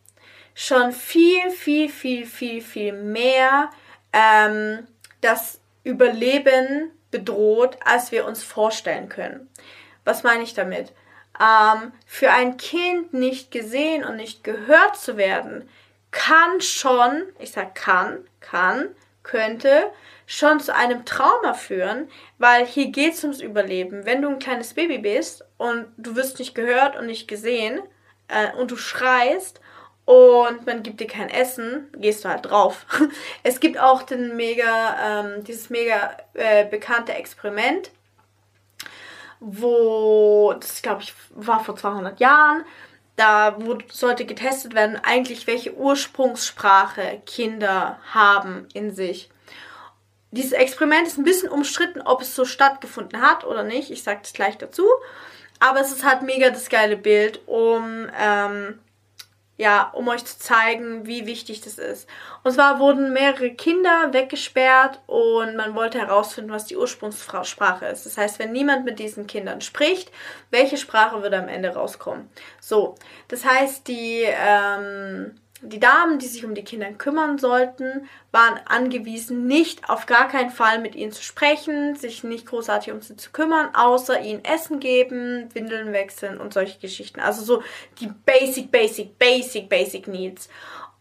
schon 0.56 0.92
viel, 0.92 1.52
viel, 1.52 1.90
viel, 1.90 2.26
viel, 2.26 2.62
viel 2.62 2.94
mehr 2.94 3.70
ähm, 4.12 4.88
das 5.22 5.60
Überleben 5.84 6.90
bedroht, 7.12 7.78
als 7.86 8.12
wir 8.12 8.26
uns 8.26 8.42
vorstellen 8.42 9.10
können. 9.10 9.48
Was 10.04 10.24
meine 10.24 10.42
ich 10.42 10.56
damit? 10.56 10.92
ähm, 11.40 11.92
für 12.06 12.32
ein 12.32 12.58
Kind 12.58 13.14
nicht 13.14 13.52
gesehen 13.52 14.04
und 14.04 14.16
nicht 14.18 14.44
gehört 14.44 14.98
zu 14.98 15.18
werden, 15.18 15.70
kann 16.12 16.62
schon, 16.62 17.24
ich 17.40 17.52
sag 17.52 17.76
kann, 17.76 18.20
kann, 18.40 18.90
könnte 19.24 19.92
schon 20.28 20.60
zu 20.60 20.74
einem 20.74 21.06
Trauma 21.06 21.54
führen, 21.54 22.10
weil 22.38 22.66
hier 22.66 22.88
geht 22.88 23.14
es 23.14 23.24
ums 23.24 23.42
Überleben. 23.42 24.06
Wenn 24.06 24.22
du 24.22 24.30
ein 24.30 24.40
kleines 24.40 24.74
Baby 24.74 24.98
bist 25.00 25.44
und 25.58 25.88
du 25.98 26.16
wirst 26.16 26.40
nicht 26.40 26.56
gehört 26.56 26.96
und 26.96 27.06
nicht 27.08 27.28
gesehen 27.28 27.82
äh, 28.28 28.52
und 28.56 28.72
du 28.72 28.78
schreist 28.78 29.60
und 30.06 30.66
man 30.68 30.84
gibt 30.84 31.00
dir 31.00 31.08
kein 31.08 31.30
Essen, 31.30 31.88
gehst 31.98 32.24
du 32.24 32.30
halt 32.30 32.46
drauf. 32.46 32.86
es 33.44 33.60
gibt 33.60 33.80
auch 33.80 34.04
den 34.04 34.36
mega, 34.36 35.24
ähm, 35.26 35.44
dieses 35.44 35.70
mega 35.70 36.16
äh, 36.34 36.66
bekannte 36.66 37.14
Experiment, 37.14 37.92
wo, 39.40 40.54
das 40.60 40.82
glaube 40.82 41.02
ich 41.02 41.14
war 41.32 41.64
vor 41.64 41.76
200 41.76 42.20
Jahren, 42.20 42.64
da 43.16 43.56
wurde, 43.62 43.86
sollte 43.92 44.26
getestet 44.26 44.76
werden, 44.76 45.00
eigentlich 45.04 45.48
welche 45.48 45.74
Ursprungssprache 45.74 47.22
Kinder 47.26 48.00
haben 48.14 48.68
in 48.74 48.94
sich. 48.94 49.30
Dieses 50.32 50.52
Experiment 50.52 51.08
ist 51.08 51.18
ein 51.18 51.24
bisschen 51.24 51.50
umstritten, 51.50 52.02
ob 52.02 52.22
es 52.22 52.36
so 52.36 52.44
stattgefunden 52.44 53.22
hat 53.22 53.46
oder 53.46 53.64
nicht. 53.64 53.90
Ich 53.90 54.04
sage 54.04 54.20
das 54.22 54.34
gleich 54.34 54.58
dazu. 54.58 54.86
Aber 55.60 55.80
es 55.80 55.94
ist 55.94 56.04
halt 56.04 56.24
mega 56.24 56.50
das 56.50 56.68
geile 56.68 56.98
Bild, 56.98 57.40
um 57.46 58.10
ähm, 58.20 58.80
ja, 59.58 59.90
um 59.94 60.08
euch 60.08 60.26
zu 60.26 60.38
zeigen, 60.38 61.06
wie 61.06 61.26
wichtig 61.26 61.62
das 61.62 61.78
ist. 61.78 62.10
Und 62.44 62.52
zwar 62.54 62.80
wurden 62.80 63.14
mehrere 63.14 63.52
Kinder 63.52 64.12
weggesperrt 64.12 65.00
und 65.08 65.56
man 65.56 65.76
wollte 65.76 66.00
herausfinden, 66.00 66.52
was 66.52 66.66
die 66.66 66.76
Ursprungssprache 66.76 67.86
ist. 67.86 68.06
Das 68.06 68.18
heißt, 68.18 68.40
wenn 68.40 68.52
niemand 68.52 68.84
mit 68.84 69.00
diesen 69.00 69.28
Kindern 69.28 69.62
spricht, 69.62 70.12
welche 70.52 70.78
Sprache 70.78 71.22
würde 71.22 71.38
am 71.38 71.48
Ende 71.48 71.70
rauskommen? 71.70 72.30
So, 72.60 72.96
das 73.30 73.46
heißt, 73.46 73.88
die 73.88 74.24
ähm, 74.26 75.40
die 75.62 75.80
Damen, 75.80 76.20
die 76.20 76.28
sich 76.28 76.44
um 76.46 76.54
die 76.54 76.64
Kinder 76.64 76.92
kümmern 76.92 77.38
sollten, 77.38 78.08
waren 78.32 78.60
angewiesen, 78.66 79.48
nicht 79.48 79.90
auf 79.90 80.06
gar 80.06 80.28
keinen 80.28 80.52
Fall 80.52 80.80
mit 80.80 80.96
ihnen 80.96 81.12
zu 81.12 81.24
sprechen, 81.24 81.96
sich 81.96 82.24
nicht 82.24 82.46
großartig 82.46 82.94
um 82.94 83.02
sie 83.02 83.16
zu 83.16 83.32
kümmern, 83.32 83.74
außer 83.74 84.20
ihnen 84.22 84.44
Essen 84.44 84.80
geben, 84.80 85.50
Windeln 85.54 85.94
wechseln 85.94 86.40
und 86.40 86.54
solche 86.54 86.80
Geschichten. 86.80 87.20
Also 87.20 87.44
so 87.44 87.64
die 88.00 88.12
basic, 88.26 88.70
basic, 88.70 89.18
basic, 89.18 89.70
basic 89.70 90.08
Needs. 90.08 90.50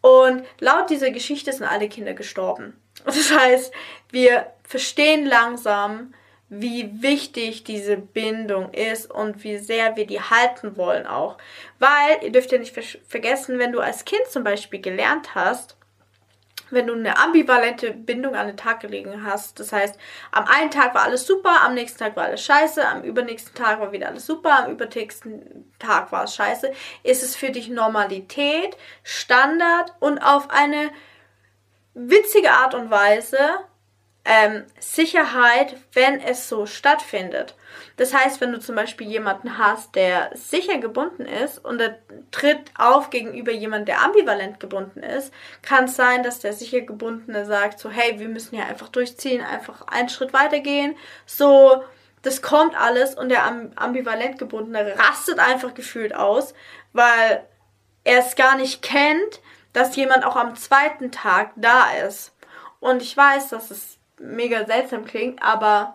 Und 0.01 0.45
laut 0.61 0.91
dieser 0.91 1.11
Geschichte 1.11 1.53
sind 1.53 1.67
alle 1.67 1.89
Kinder 1.89 2.15
gestorben. 2.15 2.77
Das 3.05 3.37
heißt, 3.37 3.73
wir 4.13 4.47
verstehen 4.63 5.27
langsam, 5.27 6.15
wie 6.61 7.03
wichtig 7.03 7.65
diese 7.65 7.97
Bindung 7.97 8.73
ist 8.73 9.11
und 9.11 9.43
wie 9.45 9.59
sehr 9.59 9.97
wir 9.97 10.07
die 10.07 10.21
halten 10.21 10.77
wollen 10.77 11.07
auch. 11.07 11.39
Weil, 11.79 12.23
ihr 12.23 12.33
dürft 12.33 12.53
ja 12.53 12.59
nicht 12.59 12.75
vergessen, 13.09 13.59
wenn 13.59 13.73
du 13.73 13.81
als 13.81 14.05
Kind 14.05 14.27
zum 14.29 14.45
Beispiel 14.45 14.81
gelernt 14.81 15.35
hast, 15.35 15.77
wenn 16.71 16.87
du 16.87 16.95
eine 16.95 17.19
ambivalente 17.19 17.93
Bindung 17.93 18.35
an 18.35 18.49
den 18.49 18.57
Tag 18.57 18.81
gelegen 18.81 19.25
hast. 19.25 19.61
Das 19.61 19.73
heißt, 19.73 19.99
am 20.33 20.45
einen 20.47 20.71
Tag 20.71 20.95
war 20.95 21.03
alles 21.03 21.27
super, 21.27 21.63
am 21.63 21.75
nächsten 21.75 21.99
Tag 21.99 22.17
war 22.17 22.25
alles 22.25 22.45
scheiße, 22.45 22.87
am 22.87 23.03
übernächsten 23.03 23.55
Tag 23.55 23.81
war 23.81 23.93
wieder 23.93 24.09
alles 24.09 24.27
super, 24.27 24.65
am 24.65 24.73
übernächsten 24.73 25.73
Tag 25.79 26.11
war 26.13 26.25
es 26.25 26.35
scheiße. 26.35 26.73
Ist 27.03 27.23
es 27.23 27.37
für 27.37 27.51
dich 27.51 27.69
Normalität, 27.69 28.77
Standard 29.03 29.95
und 30.01 30.19
auf 30.19 30.51
eine 30.51 30.91
witzige 31.95 32.51
Art 32.51 32.75
und 32.75 32.91
Weise 32.91 33.39
ähm, 34.25 34.65
Sicherheit, 34.79 35.77
wenn 35.93 36.21
es 36.21 36.49
so 36.49 36.67
stattfindet. 36.67 37.55
Das 37.97 38.15
heißt, 38.15 38.41
wenn 38.41 38.53
du 38.53 38.59
zum 38.59 38.75
Beispiel 38.75 39.07
jemanden 39.07 39.59
hast, 39.59 39.95
der 39.95 40.31
sicher 40.35 40.79
gebunden 40.79 41.27
ist 41.27 41.65
und 41.65 41.81
er 41.81 41.99
tritt 42.31 42.73
auf 42.77 43.11
gegenüber 43.11 43.53
jemandem, 43.53 43.87
der 43.87 44.03
ambivalent 44.03 44.61
gebunden 44.61 45.03
ist, 45.03 45.33
kann 45.63 45.85
es 45.85 45.97
sein, 45.97 46.23
dass 46.23 46.41
der 46.41 46.53
sicher 46.53 46.81
gebundene 46.81 47.45
sagt 47.45 47.79
so, 47.79 47.91
hey, 47.91 48.19
wir 48.19 48.29
müssen 48.29 48.57
hier 48.57 48.67
einfach 48.67 48.89
durchziehen, 48.89 49.45
einfach 49.45 49.87
einen 49.89 50.09
Schritt 50.09 50.33
weitergehen. 50.33 50.97
So, 51.27 51.85
das 52.23 52.41
kommt 52.41 52.75
alles 52.75 53.15
und 53.15 53.29
der 53.29 53.45
ambivalent 53.77 54.39
gebundene 54.39 54.99
rastet 54.99 55.39
einfach 55.39 55.75
gefühlt 55.75 56.15
aus, 56.15 56.55
weil 56.93 57.47
er 58.03 58.21
es 58.21 58.35
gar 58.37 58.57
nicht 58.57 58.83
kennt, 58.83 59.41
dass 59.75 59.97
jemand 59.97 60.25
auch 60.25 60.37
am 60.37 60.57
zweiten 60.57 61.13
Tag 61.13 61.53
da 61.57 61.91
ist. 62.07 62.33
Und 62.81 63.03
ich 63.03 63.17
weiß, 63.17 63.49
dass 63.49 63.71
es 63.71 63.99
mega 64.25 64.67
seltsam 64.67 65.05
klingt, 65.05 65.43
aber 65.43 65.95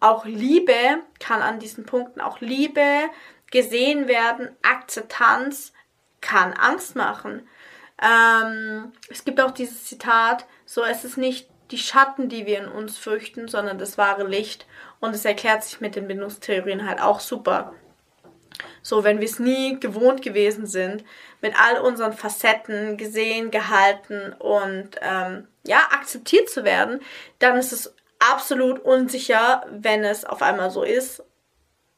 auch 0.00 0.24
Liebe 0.24 1.00
kann 1.18 1.42
an 1.42 1.58
diesen 1.58 1.86
Punkten, 1.86 2.20
auch 2.20 2.40
Liebe, 2.40 3.10
gesehen 3.50 4.08
werden, 4.08 4.50
Akzeptanz 4.62 5.72
kann 6.20 6.52
Angst 6.54 6.96
machen. 6.96 7.46
Ähm, 8.02 8.92
es 9.08 9.24
gibt 9.24 9.40
auch 9.40 9.52
dieses 9.52 9.84
Zitat, 9.84 10.46
so 10.66 10.82
es 10.82 11.04
ist 11.04 11.16
nicht 11.16 11.48
die 11.70 11.78
Schatten, 11.78 12.28
die 12.28 12.46
wir 12.46 12.58
in 12.58 12.68
uns 12.68 12.98
fürchten, 12.98 13.48
sondern 13.48 13.78
das 13.78 13.96
wahre 13.96 14.26
Licht. 14.26 14.66
Und 15.00 15.14
es 15.14 15.24
erklärt 15.24 15.64
sich 15.64 15.80
mit 15.80 15.96
den 15.96 16.08
Bindungstheorien 16.08 16.86
halt 16.86 17.00
auch 17.00 17.20
super. 17.20 17.72
So, 18.82 19.04
wenn 19.04 19.20
wir 19.20 19.26
es 19.26 19.38
nie 19.38 19.80
gewohnt 19.80 20.22
gewesen 20.22 20.66
sind, 20.66 21.04
mit 21.44 21.54
all 21.60 21.78
unseren 21.78 22.14
Facetten 22.14 22.96
gesehen, 22.96 23.50
gehalten 23.50 24.32
und 24.38 24.98
ähm, 25.02 25.46
ja, 25.62 25.76
akzeptiert 25.92 26.48
zu 26.48 26.64
werden, 26.64 27.00
dann 27.38 27.58
ist 27.58 27.70
es 27.70 27.94
absolut 28.18 28.78
unsicher, 28.78 29.66
wenn 29.70 30.04
es 30.04 30.24
auf 30.24 30.40
einmal 30.40 30.70
so 30.70 30.82
ist, 30.82 31.22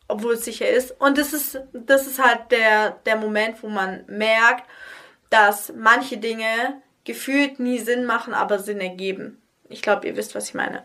obwohl 0.08 0.34
es 0.34 0.44
sicher 0.44 0.68
ist. 0.68 1.00
Und 1.00 1.16
das 1.16 1.32
ist, 1.32 1.60
das 1.72 2.08
ist 2.08 2.18
halt 2.18 2.50
der, 2.50 2.98
der 3.06 3.14
Moment, 3.14 3.62
wo 3.62 3.68
man 3.68 4.02
merkt, 4.08 4.68
dass 5.30 5.72
manche 5.76 6.18
Dinge 6.18 6.82
gefühlt 7.04 7.60
nie 7.60 7.78
Sinn 7.78 8.04
machen, 8.04 8.34
aber 8.34 8.58
Sinn 8.58 8.80
ergeben. 8.80 9.40
Ich 9.68 9.80
glaube, 9.80 10.08
ihr 10.08 10.16
wisst, 10.16 10.34
was 10.34 10.48
ich 10.48 10.54
meine. 10.54 10.82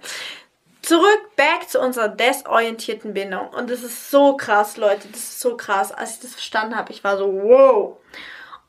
zurück, 0.84 1.36
back 1.36 1.68
zu 1.68 1.80
unserer 1.80 2.10
desorientierten 2.10 3.14
Bindung. 3.14 3.50
Und 3.50 3.72
das 3.72 3.82
ist 3.82 4.12
so 4.12 4.38
krass, 4.38 4.78
Leute. 4.78 5.08
Das 5.08 5.22
ist 5.22 5.40
so 5.40 5.58
krass. 5.58 5.92
Als 5.92 6.16
ich 6.16 6.20
das 6.22 6.32
verstanden 6.34 6.76
habe, 6.76 6.92
ich 6.92 7.04
war 7.04 7.18
so, 7.18 7.32
wow. 7.34 7.98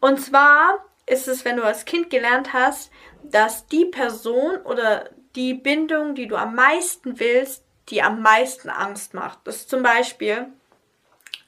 Und 0.03 0.21
zwar 0.21 0.85
ist 1.07 1.29
es, 1.29 1.45
wenn 1.45 1.57
du 1.57 1.62
als 1.62 1.85
Kind 1.85 2.11
gelernt 2.11 2.53
hast, 2.53 2.91
dass 3.23 3.69
die 3.69 3.85
Person 3.85 4.57
oder 4.65 5.11
die 5.37 5.55
Bindung, 5.55 6.17
die 6.17 6.27
du 6.27 6.35
am 6.35 6.57
meisten 6.57 7.21
willst, 7.21 7.65
die 7.88 8.03
am 8.03 8.21
meisten 8.21 8.69
Angst 8.69 9.15
macht. 9.15 9.38
Das 9.45 9.59
ist 9.59 9.71
zum 9.71 9.85
Beispiel 9.85 10.49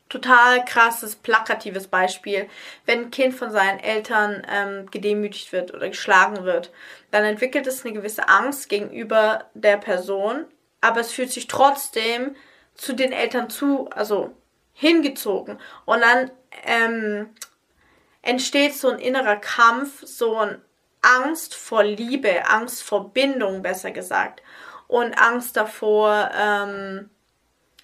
total 0.09 0.65
krasses, 0.65 1.17
plakatives 1.17 1.89
Beispiel. 1.89 2.49
Wenn 2.87 3.07
ein 3.07 3.11
Kind 3.11 3.35
von 3.35 3.51
seinen 3.51 3.81
Eltern 3.81 4.47
ähm, 4.49 4.89
gedemütigt 4.89 5.53
wird 5.53 5.75
oder 5.75 5.89
geschlagen 5.89 6.45
wird, 6.45 6.71
dann 7.11 7.25
entwickelt 7.25 7.67
es 7.67 7.85
eine 7.85 7.93
gewisse 7.93 8.29
Angst 8.29 8.69
gegenüber 8.69 9.47
der 9.55 9.79
Person, 9.79 10.45
aber 10.81 11.01
es 11.01 11.11
fühlt 11.11 11.33
sich 11.33 11.49
trotzdem 11.49 12.37
zu 12.77 12.93
den 12.93 13.11
Eltern 13.11 13.51
zu, 13.51 13.91
also 13.91 14.33
hingezogen. 14.75 15.59
Und 15.87 16.03
dann 16.03 16.31
ähm, 16.65 17.31
entsteht 18.25 18.75
so 18.75 18.89
ein 18.89 18.99
innerer 18.99 19.37
Kampf, 19.37 20.05
so 20.07 20.37
ein 20.39 20.61
Angst 21.03 21.55
vor 21.55 21.85
Liebe, 21.85 22.49
Angst 22.49 22.83
vor 22.83 23.13
Bindung, 23.13 23.63
besser 23.63 23.91
gesagt. 23.91 24.43
Und 24.89 25.19
Angst 25.21 25.57
davor, 25.57 26.31
ähm, 26.37 27.11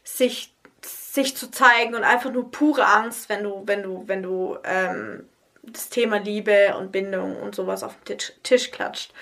sich, 0.03 0.55
sich 0.83 1.37
zu 1.37 1.51
zeigen 1.51 1.95
und 1.95 2.05
einfach 2.05 2.33
nur 2.33 2.51
pure 2.51 2.87
Angst, 2.87 3.29
wenn 3.29 3.45
du, 3.45 3.63
wenn 3.67 3.83
du, 3.83 4.05
wenn 4.07 4.23
du 4.23 4.59
ähm, 4.65 5.29
das 5.63 5.91
Thema 5.91 6.19
Liebe 6.19 6.75
und 6.79 6.91
Bindung 6.91 7.37
und 7.37 7.55
sowas 7.55 7.83
auf 7.83 7.95
den 8.05 8.19
Tisch, 8.19 8.33
Tisch 8.43 8.71
klatscht. 8.71 9.13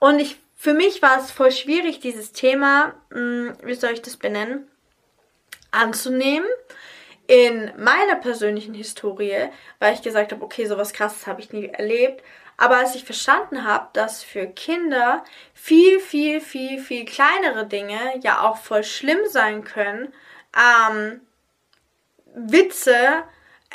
Und 0.00 0.18
ich, 0.18 0.40
für 0.56 0.74
mich 0.74 1.00
war 1.00 1.20
es 1.20 1.30
voll 1.30 1.52
schwierig, 1.52 2.00
dieses 2.00 2.32
Thema, 2.32 2.94
mh, 3.10 3.18
hm, 3.18 3.56
wie 3.62 3.74
soll 3.74 3.92
ich 3.92 4.02
das 4.02 4.16
benennen, 4.16 4.68
anzunehmen 5.70 6.48
in 7.26 7.72
meiner 7.76 8.16
persönlichen 8.16 8.74
Historie, 8.74 9.48
weil 9.78 9.94
ich 9.94 10.02
gesagt 10.02 10.32
habe, 10.32 10.44
okay, 10.44 10.66
sowas 10.66 10.92
krasses 10.92 11.26
habe 11.26 11.40
ich 11.40 11.52
nie 11.52 11.66
erlebt. 11.66 12.22
Aber 12.56 12.76
als 12.78 12.94
ich 12.94 13.04
verstanden 13.04 13.64
habe, 13.64 13.88
dass 13.92 14.22
für 14.22 14.46
Kinder 14.46 15.22
viel, 15.52 16.00
viel, 16.00 16.40
viel, 16.40 16.80
viel 16.80 17.04
kleinere 17.04 17.66
Dinge 17.66 17.98
ja 18.22 18.42
auch 18.42 18.56
voll 18.56 18.82
schlimm 18.82 19.18
sein 19.28 19.64
können, 19.64 20.12
ähm, 20.56 21.20
Witze 22.34 23.24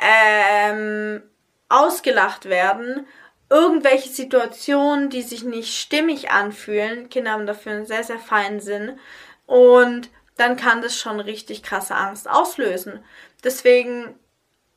ähm, 0.01 1.21
ausgelacht 1.69 2.45
werden, 2.45 3.05
irgendwelche 3.49 4.09
Situationen, 4.09 5.09
die 5.09 5.21
sich 5.21 5.43
nicht 5.43 5.77
stimmig 5.77 6.31
anfühlen, 6.31 7.09
Kinder 7.09 7.31
haben 7.31 7.45
dafür 7.45 7.73
einen 7.73 7.85
sehr, 7.85 8.03
sehr 8.03 8.19
feinen 8.19 8.61
Sinn 8.61 8.97
und 9.45 10.09
dann 10.37 10.55
kann 10.55 10.81
das 10.81 10.97
schon 10.97 11.19
richtig 11.19 11.61
krasse 11.61 11.93
Angst 11.93 12.29
auslösen. 12.29 13.03
Deswegen 13.43 14.15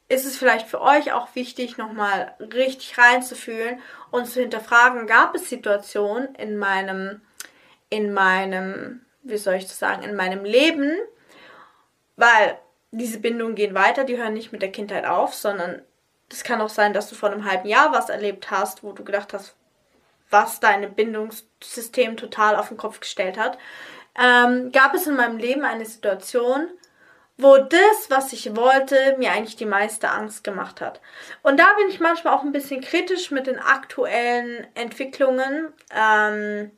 ist 0.08 0.26
es 0.26 0.36
vielleicht 0.36 0.66
für 0.66 0.80
euch 0.80 1.12
auch 1.12 1.34
wichtig, 1.34 1.78
nochmal 1.78 2.34
richtig 2.40 2.98
reinzufühlen 2.98 3.80
und 4.10 4.26
zu 4.26 4.40
hinterfragen, 4.40 5.06
gab 5.06 5.34
es 5.34 5.48
Situationen 5.48 6.34
in 6.34 6.56
meinem, 6.56 7.22
in 7.88 8.12
meinem, 8.12 9.04
wie 9.22 9.38
soll 9.38 9.54
ich 9.54 9.66
das 9.66 9.78
sagen, 9.78 10.02
in 10.02 10.14
meinem 10.14 10.44
Leben, 10.44 10.96
weil 12.16 12.58
diese 12.90 13.18
Bindungen 13.18 13.54
gehen 13.54 13.74
weiter, 13.74 14.04
die 14.04 14.16
hören 14.16 14.34
nicht 14.34 14.52
mit 14.52 14.62
der 14.62 14.70
Kindheit 14.70 15.04
auf, 15.04 15.34
sondern 15.34 15.82
es 16.30 16.44
kann 16.44 16.60
auch 16.60 16.68
sein, 16.68 16.92
dass 16.92 17.08
du 17.08 17.14
vor 17.14 17.30
einem 17.30 17.44
halben 17.44 17.68
Jahr 17.68 17.92
was 17.92 18.08
erlebt 18.08 18.50
hast, 18.50 18.82
wo 18.82 18.92
du 18.92 19.04
gedacht 19.04 19.32
hast, 19.32 19.56
was 20.30 20.60
dein 20.60 20.94
Bindungssystem 20.94 22.16
total 22.16 22.56
auf 22.56 22.68
den 22.68 22.76
Kopf 22.76 23.00
gestellt 23.00 23.38
hat. 23.38 23.58
Ähm, 24.16 24.70
gab 24.72 24.94
es 24.94 25.06
in 25.06 25.16
meinem 25.16 25.38
Leben 25.38 25.64
eine 25.64 25.86
Situation, 25.86 26.68
wo 27.36 27.58
das, 27.58 28.10
was 28.10 28.32
ich 28.32 28.54
wollte, 28.54 29.16
mir 29.18 29.32
eigentlich 29.32 29.56
die 29.56 29.66
meiste 29.66 30.10
Angst 30.10 30.44
gemacht 30.44 30.80
hat. 30.80 31.00
Und 31.42 31.58
da 31.58 31.72
bin 31.78 31.88
ich 31.88 31.98
manchmal 31.98 32.34
auch 32.34 32.42
ein 32.42 32.52
bisschen 32.52 32.80
kritisch 32.80 33.30
mit 33.30 33.46
den 33.46 33.58
aktuellen 33.58 34.66
Entwicklungen 34.74 35.72
ähm, 35.94 36.70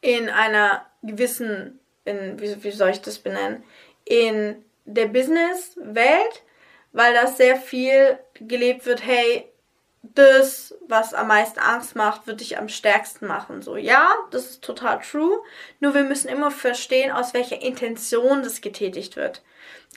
in 0.00 0.28
einer 0.28 0.86
gewissen, 1.02 1.80
in, 2.04 2.40
wie, 2.40 2.62
wie 2.62 2.70
soll 2.70 2.90
ich 2.90 3.02
das 3.02 3.18
benennen, 3.18 3.64
in 4.04 4.64
der 4.84 5.06
Business-Welt, 5.06 6.42
weil 6.92 7.14
das 7.14 7.36
sehr 7.36 7.56
viel 7.56 8.18
gelebt 8.34 8.86
wird, 8.86 9.04
hey, 9.04 9.50
das, 10.02 10.74
was 10.88 11.12
am 11.14 11.28
meisten 11.28 11.58
Angst 11.58 11.94
macht, 11.94 12.26
wird 12.26 12.40
dich 12.40 12.58
am 12.58 12.68
stärksten 12.68 13.26
machen. 13.26 13.62
So, 13.62 13.76
ja, 13.76 14.14
das 14.30 14.46
ist 14.46 14.62
total 14.62 15.00
true. 15.00 15.40
Nur 15.78 15.94
wir 15.94 16.04
müssen 16.04 16.28
immer 16.28 16.50
verstehen, 16.50 17.10
aus 17.10 17.34
welcher 17.34 17.60
Intention 17.60 18.42
das 18.42 18.60
getätigt 18.60 19.16
wird. 19.16 19.42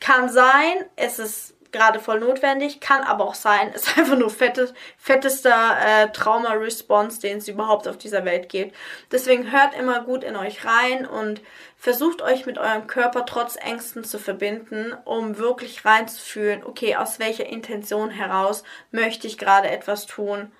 Kann 0.01 0.29
sein, 0.29 0.85
es 0.95 1.19
ist 1.19 1.55
gerade 1.73 1.99
voll 1.99 2.19
notwendig, 2.19 2.79
kann 2.79 3.01
aber 3.03 3.25
auch 3.25 3.36
sein, 3.36 3.71
ist 3.73 3.97
einfach 3.97 4.17
nur 4.17 4.29
fettes, 4.29 4.73
fettester 4.97 5.77
äh, 5.83 6.12
Trauma-Response, 6.12 7.19
den 7.19 7.39
es 7.39 7.47
überhaupt 7.47 7.88
auf 7.88 7.97
dieser 7.97 8.23
Welt 8.23 8.47
gibt. 8.47 8.75
Deswegen 9.12 9.51
hört 9.51 9.75
immer 9.77 10.03
gut 10.03 10.23
in 10.23 10.38
euch 10.38 10.63
rein 10.63 11.05
und 11.05 11.41
versucht 11.77 12.21
euch 12.21 12.45
mit 12.45 12.57
eurem 12.57 12.88
Körper 12.88 13.25
trotz 13.25 13.57
Ängsten 13.57 14.05
zu 14.05 14.17
verbinden, 14.17 14.93
um 15.03 15.38
wirklich 15.38 15.83
reinzufühlen, 15.83 16.63
okay, 16.63 16.95
aus 16.95 17.19
welcher 17.19 17.47
Intention 17.47 18.09
heraus 18.09 18.63
möchte 18.91 19.27
ich 19.27 19.38
gerade 19.38 19.69
etwas 19.69 20.05
tun. 20.05 20.51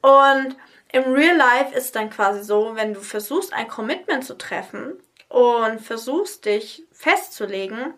Und 0.00 0.56
im 0.92 1.12
Real 1.12 1.36
Life 1.36 1.74
ist 1.74 1.96
dann 1.96 2.10
quasi 2.10 2.42
so, 2.42 2.74
wenn 2.74 2.94
du 2.94 3.00
versuchst, 3.00 3.52
ein 3.52 3.68
Commitment 3.68 4.24
zu 4.24 4.38
treffen 4.38 4.94
und 5.28 5.80
versuchst, 5.80 6.44
dich 6.44 6.84
festzulegen, 6.92 7.92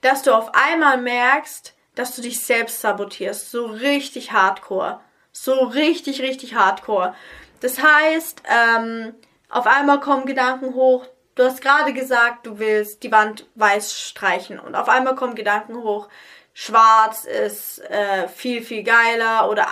dass 0.00 0.22
du 0.22 0.34
auf 0.34 0.54
einmal 0.54 0.98
merkst, 0.98 1.74
dass 1.94 2.16
du 2.16 2.22
dich 2.22 2.40
selbst 2.40 2.80
sabotierst. 2.80 3.50
So 3.50 3.66
richtig 3.66 4.32
hardcore. 4.32 5.00
So 5.32 5.52
richtig, 5.64 6.22
richtig 6.22 6.54
hardcore. 6.54 7.14
Das 7.60 7.82
heißt, 7.82 8.42
ähm, 8.48 9.14
auf 9.48 9.66
einmal 9.66 10.00
kommen 10.00 10.26
Gedanken 10.26 10.74
hoch. 10.74 11.06
Du 11.34 11.44
hast 11.44 11.60
gerade 11.60 11.92
gesagt, 11.92 12.46
du 12.46 12.58
willst 12.58 13.02
die 13.02 13.12
Wand 13.12 13.46
weiß 13.54 13.98
streichen. 13.98 14.58
Und 14.58 14.74
auf 14.74 14.88
einmal 14.88 15.14
kommen 15.14 15.34
Gedanken 15.34 15.82
hoch. 15.82 16.08
Schwarz 16.52 17.24
ist 17.24 17.78
äh, 17.90 18.28
viel, 18.28 18.62
viel 18.62 18.82
geiler. 18.82 19.48
Oder 19.50 19.66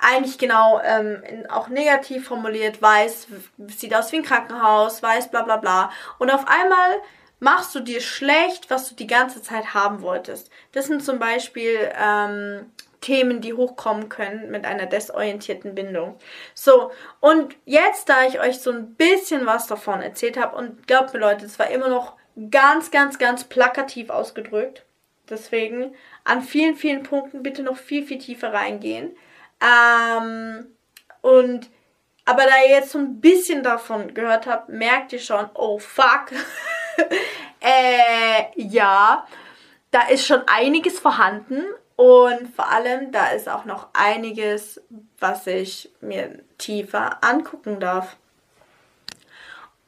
eigentlich 0.00 0.38
genau 0.38 0.80
ähm, 0.84 1.22
auch 1.48 1.68
negativ 1.68 2.28
formuliert. 2.28 2.82
Weiß 2.82 3.28
sieht 3.68 3.94
aus 3.94 4.12
wie 4.12 4.16
ein 4.16 4.24
Krankenhaus. 4.24 5.02
Weiß 5.02 5.30
bla 5.30 5.42
bla 5.42 5.56
bla. 5.56 5.90
Und 6.18 6.30
auf 6.30 6.46
einmal 6.46 7.00
machst 7.42 7.74
du 7.74 7.80
dir 7.80 8.00
schlecht, 8.00 8.70
was 8.70 8.88
du 8.88 8.94
die 8.94 9.08
ganze 9.08 9.42
Zeit 9.42 9.74
haben 9.74 10.00
wolltest. 10.00 10.48
Das 10.70 10.86
sind 10.86 11.04
zum 11.04 11.18
Beispiel 11.18 11.90
ähm, 12.00 12.70
Themen, 13.00 13.40
die 13.40 13.52
hochkommen 13.52 14.08
können 14.08 14.48
mit 14.52 14.64
einer 14.64 14.86
desorientierten 14.86 15.74
Bindung. 15.74 16.16
So, 16.54 16.92
und 17.18 17.56
jetzt, 17.64 18.08
da 18.08 18.24
ich 18.26 18.38
euch 18.38 18.60
so 18.60 18.70
ein 18.70 18.94
bisschen 18.94 19.44
was 19.44 19.66
davon 19.66 20.02
erzählt 20.02 20.36
habe, 20.38 20.56
und 20.56 20.86
glaubt 20.86 21.12
mir 21.12 21.18
Leute, 21.18 21.44
es 21.44 21.58
war 21.58 21.68
immer 21.68 21.88
noch 21.88 22.16
ganz, 22.52 22.92
ganz, 22.92 23.18
ganz 23.18 23.42
plakativ 23.42 24.10
ausgedrückt. 24.10 24.84
Deswegen 25.28 25.96
an 26.22 26.42
vielen, 26.42 26.76
vielen 26.76 27.02
Punkten 27.02 27.42
bitte 27.42 27.64
noch 27.64 27.76
viel, 27.76 28.06
viel 28.06 28.18
tiefer 28.18 28.52
reingehen. 28.52 29.16
Ähm, 29.60 30.68
und 31.22 31.68
aber 32.24 32.42
da 32.42 32.62
ihr 32.64 32.76
jetzt 32.76 32.92
so 32.92 32.98
ein 32.98 33.20
bisschen 33.20 33.64
davon 33.64 34.14
gehört 34.14 34.46
habt, 34.46 34.68
merkt 34.68 35.12
ihr 35.12 35.18
schon, 35.18 35.50
oh 35.54 35.80
fuck, 35.80 36.26
äh, 37.60 38.44
ja, 38.56 39.26
da 39.90 40.08
ist 40.08 40.26
schon 40.26 40.42
einiges 40.46 40.98
vorhanden 40.98 41.64
und 41.96 42.54
vor 42.54 42.70
allem 42.70 43.12
da 43.12 43.28
ist 43.28 43.48
auch 43.48 43.64
noch 43.64 43.88
einiges, 43.92 44.80
was 45.18 45.46
ich 45.46 45.90
mir 46.00 46.40
tiefer 46.58 47.22
angucken 47.22 47.78
darf. 47.78 48.16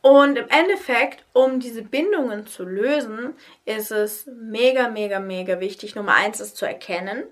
Und 0.04 0.36
im 0.36 0.48
Endeffekt, 0.50 1.24
um 1.32 1.60
diese 1.60 1.80
Bindungen 1.80 2.46
zu 2.46 2.64
lösen, 2.64 3.34
ist 3.64 3.90
es 3.90 4.26
mega, 4.26 4.90
mega, 4.90 5.18
mega 5.18 5.60
wichtig. 5.60 5.94
Nummer 5.94 6.12
eins 6.12 6.40
ist 6.40 6.58
zu 6.58 6.66
erkennen, 6.66 7.24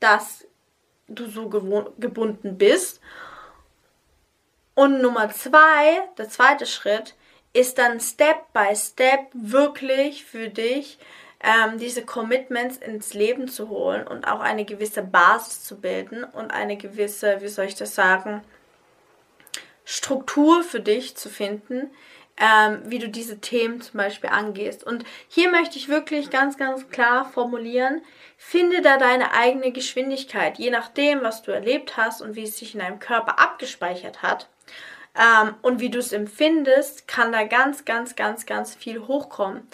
dass 0.00 0.46
du 1.08 1.26
so 1.26 1.50
gebunden 1.50 2.56
bist. 2.56 3.02
Und 4.74 5.02
Nummer 5.02 5.28
zwei, 5.30 6.08
der 6.16 6.30
zweite 6.30 6.64
Schritt, 6.64 7.14
ist 7.56 7.78
dann 7.78 8.00
Step 8.00 8.52
by 8.52 8.76
Step 8.76 9.28
wirklich 9.32 10.24
für 10.26 10.48
dich 10.48 10.98
ähm, 11.42 11.78
diese 11.78 12.04
Commitments 12.04 12.76
ins 12.76 13.14
Leben 13.14 13.48
zu 13.48 13.70
holen 13.70 14.06
und 14.06 14.28
auch 14.28 14.40
eine 14.40 14.66
gewisse 14.66 15.02
Basis 15.02 15.64
zu 15.64 15.80
bilden 15.80 16.22
und 16.22 16.50
eine 16.50 16.76
gewisse, 16.76 17.40
wie 17.40 17.48
soll 17.48 17.64
ich 17.64 17.74
das 17.74 17.94
sagen, 17.94 18.42
Struktur 19.86 20.62
für 20.64 20.80
dich 20.80 21.16
zu 21.16 21.30
finden, 21.30 21.90
ähm, 22.36 22.82
wie 22.84 22.98
du 22.98 23.08
diese 23.08 23.40
Themen 23.40 23.80
zum 23.80 23.98
Beispiel 23.98 24.28
angehst. 24.28 24.84
Und 24.84 25.04
hier 25.28 25.50
möchte 25.50 25.78
ich 25.78 25.88
wirklich 25.88 26.28
ganz, 26.28 26.58
ganz 26.58 26.90
klar 26.90 27.24
formulieren, 27.24 28.02
finde 28.36 28.82
da 28.82 28.98
deine 28.98 29.32
eigene 29.32 29.72
Geschwindigkeit, 29.72 30.58
je 30.58 30.70
nachdem, 30.70 31.22
was 31.22 31.42
du 31.42 31.52
erlebt 31.52 31.96
hast 31.96 32.20
und 32.20 32.36
wie 32.36 32.44
es 32.44 32.58
sich 32.58 32.74
in 32.74 32.80
deinem 32.80 32.98
Körper 32.98 33.38
abgespeichert 33.38 34.22
hat 34.22 34.50
ähm, 35.18 35.54
und 35.62 35.80
wie 35.80 35.90
du 35.90 35.98
es 35.98 36.12
empfindest, 36.12 37.08
kann 37.08 37.32
da 37.32 37.44
ganz, 37.44 37.84
ganz, 37.84 38.16
ganz, 38.16 38.46
ganz 38.46 38.74
viel 38.74 39.06
hochkommen. 39.06 39.66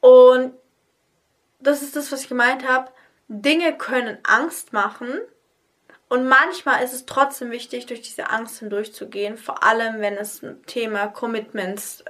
Und 0.00 0.54
das 1.60 1.82
ist 1.82 1.96
das, 1.96 2.10
was 2.10 2.22
ich 2.22 2.28
gemeint 2.28 2.66
habe. 2.66 2.90
Dinge 3.28 3.76
können 3.76 4.18
Angst 4.24 4.72
machen. 4.72 5.20
Und 6.08 6.26
manchmal 6.26 6.82
ist 6.82 6.92
es 6.92 7.06
trotzdem 7.06 7.52
wichtig, 7.52 7.86
durch 7.86 8.02
diese 8.02 8.30
Angst 8.30 8.58
hindurchzugehen, 8.58 9.36
vor 9.36 9.62
allem 9.62 10.00
wenn 10.00 10.14
es 10.14 10.42
ein 10.42 10.64
Thema 10.66 11.06
Commitments 11.06 12.04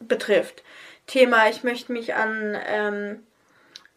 betrifft. 0.00 0.62
Thema, 1.06 1.48
ich 1.48 1.62
möchte 1.62 1.92
mich 1.92 2.14
an 2.14 2.56
ähm, 2.66 3.25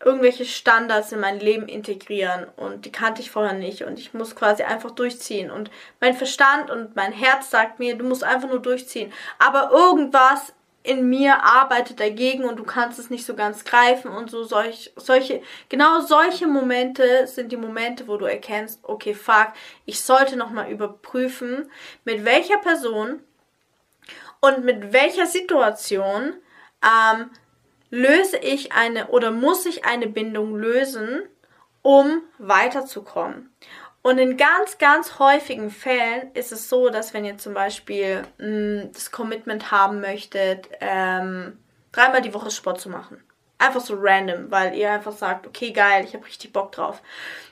irgendwelche 0.03 0.45
Standards 0.45 1.11
in 1.11 1.19
mein 1.19 1.39
Leben 1.39 1.67
integrieren. 1.67 2.47
Und 2.55 2.85
die 2.85 2.91
kannte 2.91 3.21
ich 3.21 3.31
vorher 3.31 3.53
nicht. 3.53 3.83
Und 3.83 3.99
ich 3.99 4.13
muss 4.13 4.35
quasi 4.35 4.63
einfach 4.63 4.91
durchziehen. 4.91 5.51
Und 5.51 5.69
mein 5.99 6.13
Verstand 6.13 6.69
und 6.69 6.95
mein 6.95 7.11
Herz 7.11 7.49
sagt 7.49 7.79
mir, 7.79 7.97
du 7.97 8.05
musst 8.05 8.23
einfach 8.23 8.49
nur 8.49 8.61
durchziehen, 8.61 9.11
aber 9.39 9.71
irgendwas 9.71 10.53
in 10.81 11.09
mir 11.09 11.43
arbeitet 11.43 11.99
dagegen 11.99 12.45
und 12.45 12.57
du 12.57 12.63
kannst 12.63 12.99
es 12.99 13.09
nicht 13.09 13.25
so 13.25 13.35
ganz 13.35 13.65
greifen. 13.65 14.09
Und 14.09 14.31
so 14.31 14.43
solch, 14.43 14.93
solche 14.95 15.41
genau 15.67 15.99
solche 15.99 16.47
Momente 16.47 17.27
sind 17.27 17.51
die 17.51 17.57
Momente, 17.57 18.07
wo 18.07 18.15
du 18.15 18.25
erkennst, 18.25 18.79
okay, 18.83 19.13
fuck, 19.13 19.49
ich 19.85 20.01
sollte 20.03 20.37
noch 20.37 20.51
mal 20.51 20.71
überprüfen, 20.71 21.69
mit 22.05 22.23
welcher 22.23 22.57
Person 22.57 23.19
und 24.39 24.63
mit 24.63 24.93
welcher 24.93 25.25
Situation 25.25 26.33
ähm, 26.81 27.29
löse 27.89 28.37
ich 28.37 28.71
eine 28.71 29.07
oder 29.07 29.31
muss 29.31 29.65
ich 29.65 29.85
eine 29.85 30.07
Bindung 30.07 30.55
lösen, 30.55 31.23
um 31.81 32.21
weiterzukommen. 32.37 33.51
Und 34.01 34.17
in 34.17 34.37
ganz, 34.37 34.77
ganz 34.77 35.19
häufigen 35.19 35.71
Fällen 35.71 36.31
ist 36.33 36.51
es 36.51 36.69
so, 36.69 36.89
dass 36.89 37.13
wenn 37.13 37.25
ihr 37.25 37.37
zum 37.37 37.53
Beispiel 37.53 38.23
mh, 38.37 38.47
mm, 38.47 38.91
das 38.93 39.11
Commitment 39.11 39.71
haben 39.71 39.99
möchtet, 39.99 40.69
ähm, 40.79 41.57
dreimal 41.91 42.21
die 42.21 42.33
Woche 42.33 42.51
Sport 42.51 42.79
zu 42.79 42.89
machen. 42.89 43.23
Einfach 43.57 43.81
so 43.81 43.95
random, 43.99 44.51
weil 44.51 44.73
ihr 44.75 44.89
einfach 44.89 45.11
sagt, 45.11 45.45
okay, 45.45 45.71
geil, 45.71 46.05
ich 46.05 46.13
habe 46.13 46.25
richtig 46.25 46.53
Bock 46.53 46.71
drauf. 46.71 47.01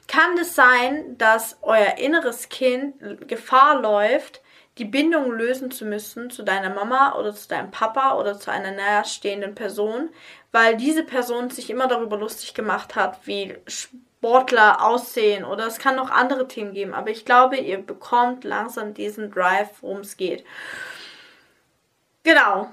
Kann 0.07 0.37
es 0.37 0.55
das 0.55 0.55
sein, 0.55 1.17
dass 1.17 1.57
euer 1.61 1.97
inneres 1.97 2.47
Kind 2.47 3.27
Gefahr 3.27 3.81
läuft, 3.81 4.41
die 4.77 4.85
Bindung 4.85 5.31
lösen 5.31 5.71
zu 5.71 5.85
müssen 5.85 6.29
zu 6.29 6.43
deiner 6.43 6.69
Mama 6.69 7.15
oder 7.15 7.33
zu 7.33 7.47
deinem 7.47 7.71
Papa 7.71 8.15
oder 8.15 8.39
zu 8.39 8.51
einer 8.51 8.71
nahestehenden 8.71 9.55
Person, 9.55 10.09
weil 10.51 10.77
diese 10.77 11.03
Person 11.03 11.49
sich 11.49 11.69
immer 11.69 11.87
darüber 11.87 12.17
lustig 12.17 12.53
gemacht 12.53 12.95
hat, 12.95 13.25
wie 13.25 13.55
Sportler 13.67 14.83
aussehen 14.85 15.45
oder 15.45 15.67
es 15.67 15.79
kann 15.79 15.95
noch 15.95 16.09
andere 16.09 16.47
Themen 16.47 16.73
geben, 16.73 16.93
aber 16.93 17.09
ich 17.09 17.25
glaube, 17.25 17.57
ihr 17.57 17.79
bekommt 17.79 18.43
langsam 18.43 18.93
diesen 18.93 19.31
Drive, 19.31 19.69
worum 19.81 19.99
es 19.99 20.17
geht. 20.17 20.45
Genau. 22.23 22.69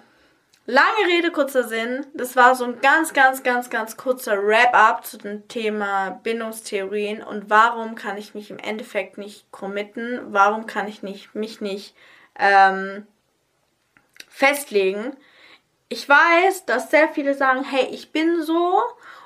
Lange 0.66 1.06
Rede, 1.08 1.30
kurzer 1.30 1.64
Sinn. 1.64 2.06
Das 2.14 2.36
war 2.36 2.54
so 2.54 2.64
ein 2.64 2.80
ganz, 2.80 3.12
ganz, 3.12 3.42
ganz, 3.42 3.68
ganz 3.68 3.98
kurzer 3.98 4.42
Wrap-up 4.46 5.04
zu 5.04 5.18
dem 5.18 5.46
Thema 5.46 6.18
Bindungstheorien 6.22 7.22
und 7.22 7.50
warum 7.50 7.96
kann 7.96 8.16
ich 8.16 8.34
mich 8.34 8.50
im 8.50 8.58
Endeffekt 8.58 9.18
nicht 9.18 9.50
committen? 9.52 10.20
Warum 10.32 10.66
kann 10.66 10.88
ich 10.88 11.02
nicht, 11.02 11.34
mich 11.34 11.60
nicht 11.60 11.94
ähm, 12.38 13.06
festlegen? 14.26 15.14
Ich 15.90 16.08
weiß, 16.08 16.64
dass 16.64 16.90
sehr 16.90 17.08
viele 17.08 17.34
sagen, 17.34 17.62
hey, 17.62 17.88
ich 17.90 18.10
bin 18.10 18.42
so 18.42 18.82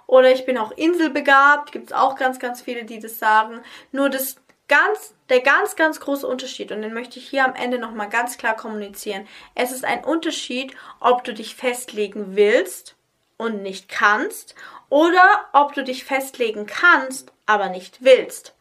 oder 0.08 0.32
ich 0.32 0.44
bin 0.44 0.58
auch 0.58 0.72
inselbegabt. 0.72 1.70
Gibt 1.70 1.90
es 1.90 1.96
auch 1.96 2.16
ganz, 2.16 2.40
ganz 2.40 2.62
viele, 2.62 2.84
die 2.84 2.98
das 2.98 3.20
sagen. 3.20 3.60
Nur 3.92 4.10
das 4.10 4.40
ganz, 4.68 5.14
der 5.28 5.40
ganz, 5.40 5.76
ganz 5.76 6.00
große 6.00 6.26
Unterschied, 6.26 6.70
und 6.72 6.82
den 6.82 6.94
möchte 6.94 7.18
ich 7.18 7.28
hier 7.28 7.44
am 7.44 7.54
Ende 7.54 7.78
nochmal 7.78 8.08
ganz 8.08 8.38
klar 8.38 8.54
kommunizieren. 8.54 9.26
Es 9.54 9.72
ist 9.72 9.84
ein 9.84 10.04
Unterschied, 10.04 10.74
ob 11.00 11.24
du 11.24 11.34
dich 11.34 11.56
festlegen 11.56 12.36
willst 12.36 12.96
und 13.36 13.62
nicht 13.62 13.88
kannst 13.88 14.54
oder 14.90 15.48
ob 15.52 15.74
du 15.74 15.82
dich 15.84 16.04
festlegen 16.04 16.66
kannst, 16.66 17.32
aber 17.46 17.68
nicht 17.68 18.04
willst. 18.04 18.54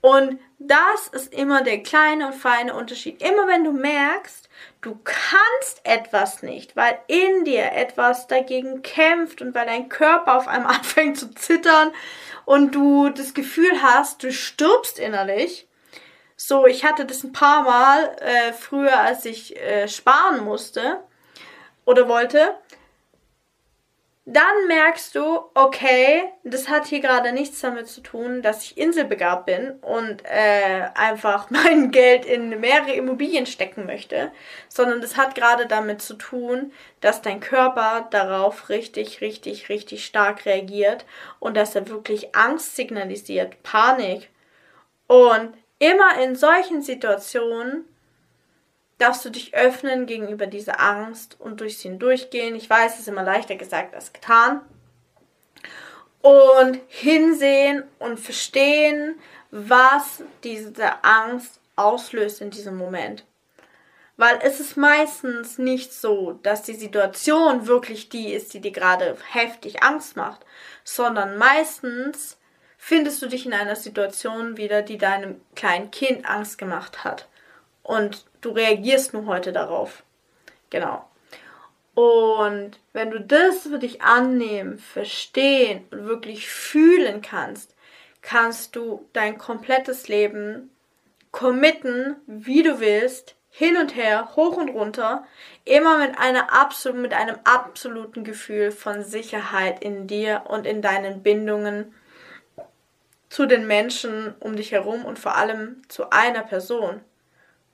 Und 0.00 0.38
das 0.58 1.08
ist 1.08 1.34
immer 1.34 1.62
der 1.62 1.82
kleine 1.82 2.28
und 2.28 2.34
feine 2.34 2.74
Unterschied. 2.74 3.20
Immer 3.22 3.46
wenn 3.46 3.64
du 3.64 3.72
merkst, 3.72 4.48
du 4.80 4.98
kannst 5.04 5.80
etwas 5.84 6.42
nicht, 6.42 6.76
weil 6.76 6.98
in 7.08 7.44
dir 7.44 7.72
etwas 7.72 8.26
dagegen 8.26 8.82
kämpft 8.82 9.42
und 9.42 9.54
weil 9.54 9.66
dein 9.66 9.88
Körper 9.88 10.36
auf 10.36 10.48
einmal 10.48 10.74
anfängt 10.76 11.18
zu 11.18 11.34
zittern 11.34 11.92
und 12.46 12.74
du 12.74 13.10
das 13.10 13.34
Gefühl 13.34 13.82
hast, 13.82 14.22
du 14.22 14.32
stirbst 14.32 14.98
innerlich. 14.98 15.68
So, 16.36 16.66
ich 16.66 16.84
hatte 16.84 17.04
das 17.04 17.24
ein 17.24 17.32
paar 17.32 17.62
Mal 17.62 18.16
äh, 18.20 18.52
früher, 18.52 18.98
als 18.98 19.24
ich 19.24 19.56
äh, 19.56 19.88
sparen 19.88 20.44
musste 20.44 21.02
oder 21.84 22.08
wollte 22.08 22.54
dann 24.28 24.66
merkst 24.66 25.14
du, 25.14 25.40
okay, 25.54 26.24
das 26.42 26.68
hat 26.68 26.86
hier 26.86 26.98
gerade 26.98 27.32
nichts 27.32 27.60
damit 27.60 27.86
zu 27.86 28.00
tun, 28.00 28.42
dass 28.42 28.64
ich 28.64 28.76
inselbegabt 28.76 29.46
bin 29.46 29.70
und 29.82 30.24
äh, 30.24 30.88
einfach 30.96 31.48
mein 31.50 31.92
Geld 31.92 32.24
in 32.24 32.60
mehrere 32.60 32.92
Immobilien 32.92 33.46
stecken 33.46 33.86
möchte, 33.86 34.32
sondern 34.68 35.00
das 35.00 35.16
hat 35.16 35.36
gerade 35.36 35.66
damit 35.66 36.02
zu 36.02 36.14
tun, 36.14 36.72
dass 37.00 37.22
dein 37.22 37.38
Körper 37.38 38.08
darauf 38.10 38.68
richtig, 38.68 39.20
richtig, 39.20 39.68
richtig 39.68 40.04
stark 40.04 40.44
reagiert 40.44 41.06
und 41.38 41.56
dass 41.56 41.76
er 41.76 41.88
wirklich 41.88 42.34
Angst 42.34 42.74
signalisiert, 42.74 43.62
Panik. 43.62 44.28
Und 45.06 45.54
immer 45.78 46.20
in 46.20 46.34
solchen 46.34 46.82
Situationen 46.82 47.84
darfst 48.98 49.24
du 49.24 49.30
dich 49.30 49.54
öffnen 49.54 50.06
gegenüber 50.06 50.46
dieser 50.46 50.80
Angst 50.80 51.36
und 51.38 51.60
durch 51.60 51.78
sie 51.78 51.88
hindurchgehen. 51.88 52.54
Ich 52.54 52.68
weiß, 52.68 52.94
es 52.94 53.00
ist 53.00 53.08
immer 53.08 53.22
leichter 53.22 53.56
gesagt 53.56 53.94
als 53.94 54.12
getan. 54.12 54.60
Und 56.22 56.80
hinsehen 56.88 57.84
und 57.98 58.18
verstehen, 58.18 59.16
was 59.50 60.22
diese 60.42 61.04
Angst 61.04 61.60
auslöst 61.76 62.40
in 62.40 62.50
diesem 62.50 62.76
Moment. 62.76 63.24
Weil 64.16 64.38
es 64.42 64.60
ist 64.60 64.76
meistens 64.78 65.58
nicht 65.58 65.92
so, 65.92 66.38
dass 66.42 66.62
die 66.62 66.74
Situation 66.74 67.66
wirklich 67.66 68.08
die 68.08 68.32
ist, 68.32 68.54
die 68.54 68.60
dir 68.60 68.72
gerade 68.72 69.16
heftig 69.30 69.82
Angst 69.82 70.16
macht, 70.16 70.44
sondern 70.84 71.36
meistens 71.36 72.38
findest 72.78 73.20
du 73.20 73.26
dich 73.26 73.44
in 73.44 73.52
einer 73.52 73.76
Situation 73.76 74.56
wieder, 74.56 74.80
die 74.80 74.96
deinem 74.96 75.40
kleinen 75.54 75.90
Kind 75.90 76.28
Angst 76.28 76.56
gemacht 76.56 77.04
hat. 77.04 77.28
Und 77.82 78.24
du 78.46 78.52
reagierst 78.52 79.12
nur 79.12 79.26
heute 79.26 79.52
darauf. 79.52 80.04
Genau. 80.70 81.04
Und 81.94 82.78
wenn 82.92 83.10
du 83.10 83.20
das 83.20 83.62
für 83.62 83.78
dich 83.78 84.02
annehmen, 84.02 84.78
verstehen 84.78 85.84
und 85.90 86.06
wirklich 86.06 86.48
fühlen 86.48 87.22
kannst, 87.22 87.74
kannst 88.22 88.76
du 88.76 89.08
dein 89.12 89.38
komplettes 89.38 90.08
Leben 90.08 90.70
committen, 91.32 92.16
wie 92.26 92.62
du 92.62 92.80
willst, 92.80 93.34
hin 93.50 93.78
und 93.78 93.96
her, 93.96 94.36
hoch 94.36 94.58
und 94.58 94.68
runter, 94.68 95.26
immer 95.64 95.98
mit, 95.98 96.18
einer 96.18 96.52
absolut, 96.52 97.00
mit 97.00 97.14
einem 97.14 97.36
absoluten 97.44 98.24
Gefühl 98.24 98.70
von 98.70 99.02
Sicherheit 99.02 99.82
in 99.82 100.06
dir 100.06 100.42
und 100.48 100.66
in 100.66 100.82
deinen 100.82 101.22
Bindungen 101.22 101.94
zu 103.30 103.46
den 103.46 103.66
Menschen 103.66 104.34
um 104.38 104.56
dich 104.56 104.72
herum 104.72 105.04
und 105.04 105.18
vor 105.18 105.36
allem 105.36 105.82
zu 105.88 106.10
einer 106.10 106.42
Person 106.42 107.00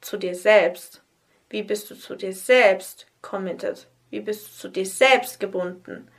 zu 0.02 0.18
dir 0.18 0.34
selbst? 0.34 1.02
Wie 1.48 1.62
bist 1.62 1.90
du 1.90 1.94
zu 1.94 2.14
dir 2.14 2.34
selbst 2.34 3.06
committed? 3.22 3.88
Wie 4.10 4.20
bist 4.20 4.48
du 4.48 4.52
zu 4.52 4.68
dir 4.68 4.86
selbst 4.86 5.40
gebunden? 5.40 6.10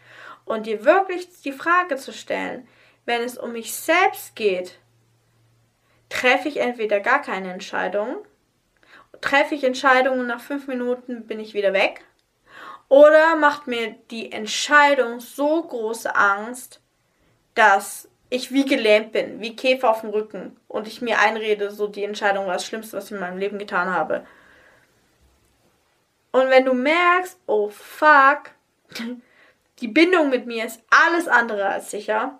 Und 0.45 0.65
dir 0.65 0.83
wirklich 0.83 1.41
die 1.41 1.51
Frage 1.51 1.95
zu 1.95 2.11
stellen, 2.11 2.67
wenn 3.05 3.21
es 3.21 3.37
um 3.37 3.51
mich 3.53 3.73
selbst 3.73 4.35
geht, 4.35 4.79
treffe 6.09 6.47
ich 6.47 6.57
entweder 6.57 6.99
gar 6.99 7.21
keine 7.21 7.51
Entscheidung, 7.51 8.25
treffe 9.21 9.55
ich 9.55 9.63
Entscheidungen 9.63 10.27
nach 10.27 10.41
fünf 10.41 10.67
Minuten 10.67 11.27
bin 11.27 11.39
ich 11.39 11.53
wieder 11.53 11.73
weg, 11.73 12.05
oder 12.89 13.35
macht 13.35 13.67
mir 13.67 13.95
die 14.11 14.31
Entscheidung 14.31 15.19
so 15.19 15.63
große 15.63 16.15
Angst, 16.15 16.81
dass 17.55 18.09
ich 18.33 18.51
wie 18.51 18.65
gelähmt 18.65 19.11
bin, 19.11 19.41
wie 19.41 19.55
Käfer 19.55 19.91
auf 19.91 20.01
dem 20.01 20.09
Rücken 20.09 20.57
und 20.67 20.87
ich 20.87 21.03
mir 21.03 21.19
einrede, 21.19 21.69
so 21.69 21.85
die 21.85 22.03
Entscheidung 22.03 22.47
war 22.47 22.53
das 22.53 22.65
Schlimmste, 22.65 22.97
was 22.97 23.05
ich 23.05 23.11
in 23.11 23.19
meinem 23.19 23.37
Leben 23.37 23.59
getan 23.59 23.93
habe. 23.93 24.25
Und 26.31 26.49
wenn 26.49 26.65
du 26.65 26.73
merkst, 26.73 27.39
oh 27.45 27.69
fuck, 27.69 28.49
die 29.81 29.87
Bindung 29.87 30.31
mit 30.31 30.47
mir 30.47 30.65
ist 30.65 30.81
alles 30.89 31.27
andere 31.27 31.67
als 31.67 31.91
sicher, 31.91 32.39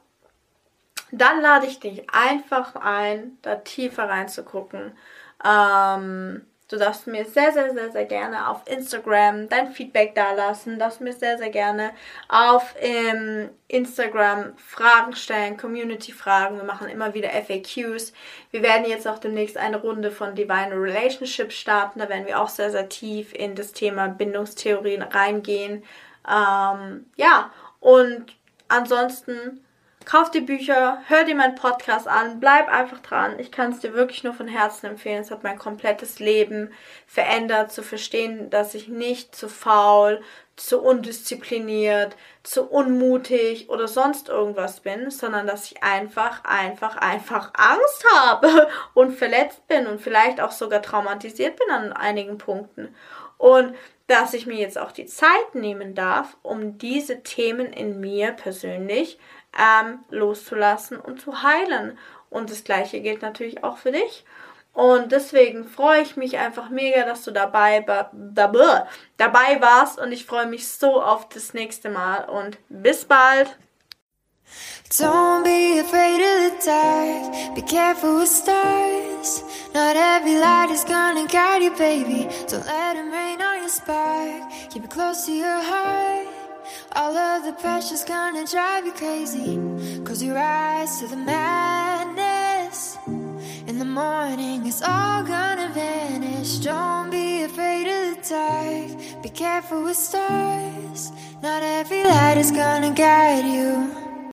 dann 1.12 1.42
lade 1.42 1.68
ich 1.68 1.80
dich 1.80 2.10
einfach 2.10 2.76
ein, 2.76 3.38
da 3.44 3.58
tiefer 3.58 4.10
reinzugucken. 4.10 4.98
Ähm, 5.46 6.48
Du 6.74 6.80
darfst 6.80 7.06
mir 7.06 7.24
sehr, 7.24 7.52
sehr, 7.52 7.72
sehr, 7.72 7.92
sehr 7.92 8.06
gerne 8.06 8.50
auf 8.50 8.62
Instagram 8.66 9.48
dein 9.48 9.72
Feedback 9.72 10.16
dalassen. 10.16 10.74
Du 10.74 10.80
darfst 10.80 11.02
mir 11.02 11.14
sehr, 11.14 11.38
sehr 11.38 11.52
gerne 11.52 11.92
auf 12.30 12.74
ähm, 12.80 13.50
Instagram 13.68 14.58
Fragen 14.58 15.16
stellen, 15.16 15.56
Community-Fragen. 15.56 16.58
Wir 16.58 16.64
machen 16.64 16.90
immer 16.90 17.14
wieder 17.14 17.30
FAQs. 17.30 18.12
Wir 18.50 18.64
werden 18.64 18.88
jetzt 18.88 19.08
auch 19.08 19.20
demnächst 19.20 19.56
eine 19.56 19.78
Runde 19.78 20.10
von 20.10 20.34
Divine 20.34 20.72
Relationship 20.72 21.52
starten. 21.52 22.00
Da 22.00 22.10
werden 22.10 22.26
wir 22.26 22.42
auch 22.42 22.50
sehr, 22.50 22.72
sehr 22.72 22.90
tief 22.90 23.36
in 23.36 23.54
das 23.54 23.74
Thema 23.74 24.08
Bindungstheorien 24.08 25.04
reingehen. 25.04 25.84
Ähm, 26.28 27.06
ja, 27.18 27.52
und 27.82 28.36
ansonsten 28.68 29.64
Kauf 30.06 30.32
die 30.32 30.42
Bücher, 30.42 31.02
hör 31.08 31.24
dir 31.24 31.36
meinen 31.36 31.56
Podcast 31.56 32.08
an, 32.08 32.40
bleib 32.40 32.68
einfach 32.68 33.00
dran. 33.00 33.40
Ich 33.40 33.52
kann 33.52 33.72
es 33.72 33.80
dir 33.80 33.94
wirklich 33.94 34.24
nur 34.24 34.34
von 34.34 34.48
Herzen 34.48 34.88
empfehlen. 34.88 35.22
Es 35.22 35.32
hat 35.32 35.44
mein 35.44 35.58
komplettes 35.58 36.20
Leben 36.20 36.72
verändert, 37.08 37.72
zu 37.72 37.84
verstehen, 37.84 38.50
dass 38.50 38.76
ich 38.76 38.90
nicht 38.90 39.36
zu 39.36 39.48
faul, 39.48 40.22
zu 40.56 40.82
undiszipliniert, 40.82 42.16
zu 42.44 42.64
unmutig 42.64 43.70
oder 43.70 43.88
sonst 43.88 44.30
irgendwas 44.30 44.82
bin, 44.82 45.10
sondern 45.10 45.48
dass 45.48 45.72
ich 45.72 45.82
einfach, 45.84 46.44
einfach, 46.44 46.98
einfach 46.98 47.52
Angst 47.56 48.06
habe 48.14 48.68
und 48.94 49.14
verletzt 49.14 49.68
bin 49.68 49.88
und 49.88 50.02
vielleicht 50.02 50.42
auch 50.42 50.52
sogar 50.52 50.82
traumatisiert 50.82 51.58
bin 51.58 51.70
an 51.70 51.94
einigen 51.94 52.38
Punkten. 52.38 52.94
Und 53.38 53.74
dass 54.08 54.34
ich 54.34 54.46
mir 54.46 54.58
jetzt 54.58 54.78
auch 54.78 54.92
die 54.92 55.06
Zeit 55.06 55.56
nehmen 55.56 55.96
darf, 55.96 56.38
um 56.44 56.78
diese 56.78 57.24
Themen 57.24 57.72
in 57.72 58.00
mir 58.00 58.32
persönlich 58.32 59.18
ähm, 59.58 60.00
loszulassen 60.10 61.00
und 61.00 61.22
zu 61.22 61.44
heilen. 61.44 61.98
Und 62.30 62.50
das 62.50 62.64
gleiche 62.64 63.02
gilt 63.02 63.22
natürlich 63.22 63.64
auch 63.64 63.78
für 63.78 63.92
dich. 63.92 64.26
Und 64.74 65.12
deswegen 65.12 65.66
freue 65.66 66.02
ich 66.02 66.18
mich 66.18 66.40
einfach 66.40 66.70
mega, 66.70 67.06
dass 67.06 67.24
du 67.24 67.32
dabei, 67.32 67.86
dabei, 68.12 68.88
dabei 69.18 69.62
warst 69.62 70.00
und 70.00 70.12
ich 70.12 70.26
freue 70.26 70.48
mich 70.48 70.68
so 70.68 71.02
auf 71.02 71.30
das 71.30 71.54
nächste 71.54 71.90
Mal 71.90 72.26
und 72.26 72.58
bis 72.70 73.06
bald. 73.06 73.56
Don't 74.90 75.44
be 75.44 75.80
afraid 75.80 76.22
of 76.22 76.44
the 76.44 76.66
dark. 76.66 77.56
Be 77.56 77.62
careful 77.62 78.20
with 78.20 78.30
stars. 78.30 79.44
Not 79.74 79.96
every 79.96 80.38
light 80.38 80.70
is 80.72 80.84
gonna 80.84 81.26
guide 81.28 81.64
you, 81.64 81.72
baby. 81.72 82.28
Don't 82.48 82.66
let 82.66 82.96
them 82.96 83.12
rain 83.12 83.42
on 83.42 83.60
your 83.62 83.70
spark. 83.70 84.44
Keep 84.70 84.86
it 84.86 84.90
close 84.92 85.26
to 85.26 85.32
your 85.32 85.62
heart. 85.62 86.43
All 86.96 87.16
of 87.16 87.44
the 87.46 87.54
pressure's 87.54 88.04
gonna 88.04 88.46
drive 88.46 88.86
you 88.86 88.94
crazy. 88.94 89.60
Close 90.04 90.22
your 90.24 90.38
eyes 90.38 91.00
to 91.00 91.08
the 91.08 91.18
madness. 91.18 92.98
In 93.68 93.80
the 93.80 93.86
morning, 93.86 94.66
it's 94.66 94.82
all 94.82 95.24
gonna 95.24 95.70
vanish. 95.74 96.60
Don't 96.60 97.10
be 97.10 97.44
afraid 97.44 97.88
of 97.88 98.16
the 98.16 98.30
dark. 98.30 99.24
Be 99.24 99.30
careful 99.30 99.84
with 99.84 99.98
stars. 99.98 101.12
Not 101.42 101.64
every 101.64 102.04
light 102.04 102.38
is 102.38 102.52
gonna 102.52 102.94
guide 102.94 103.46
you. 103.46 104.13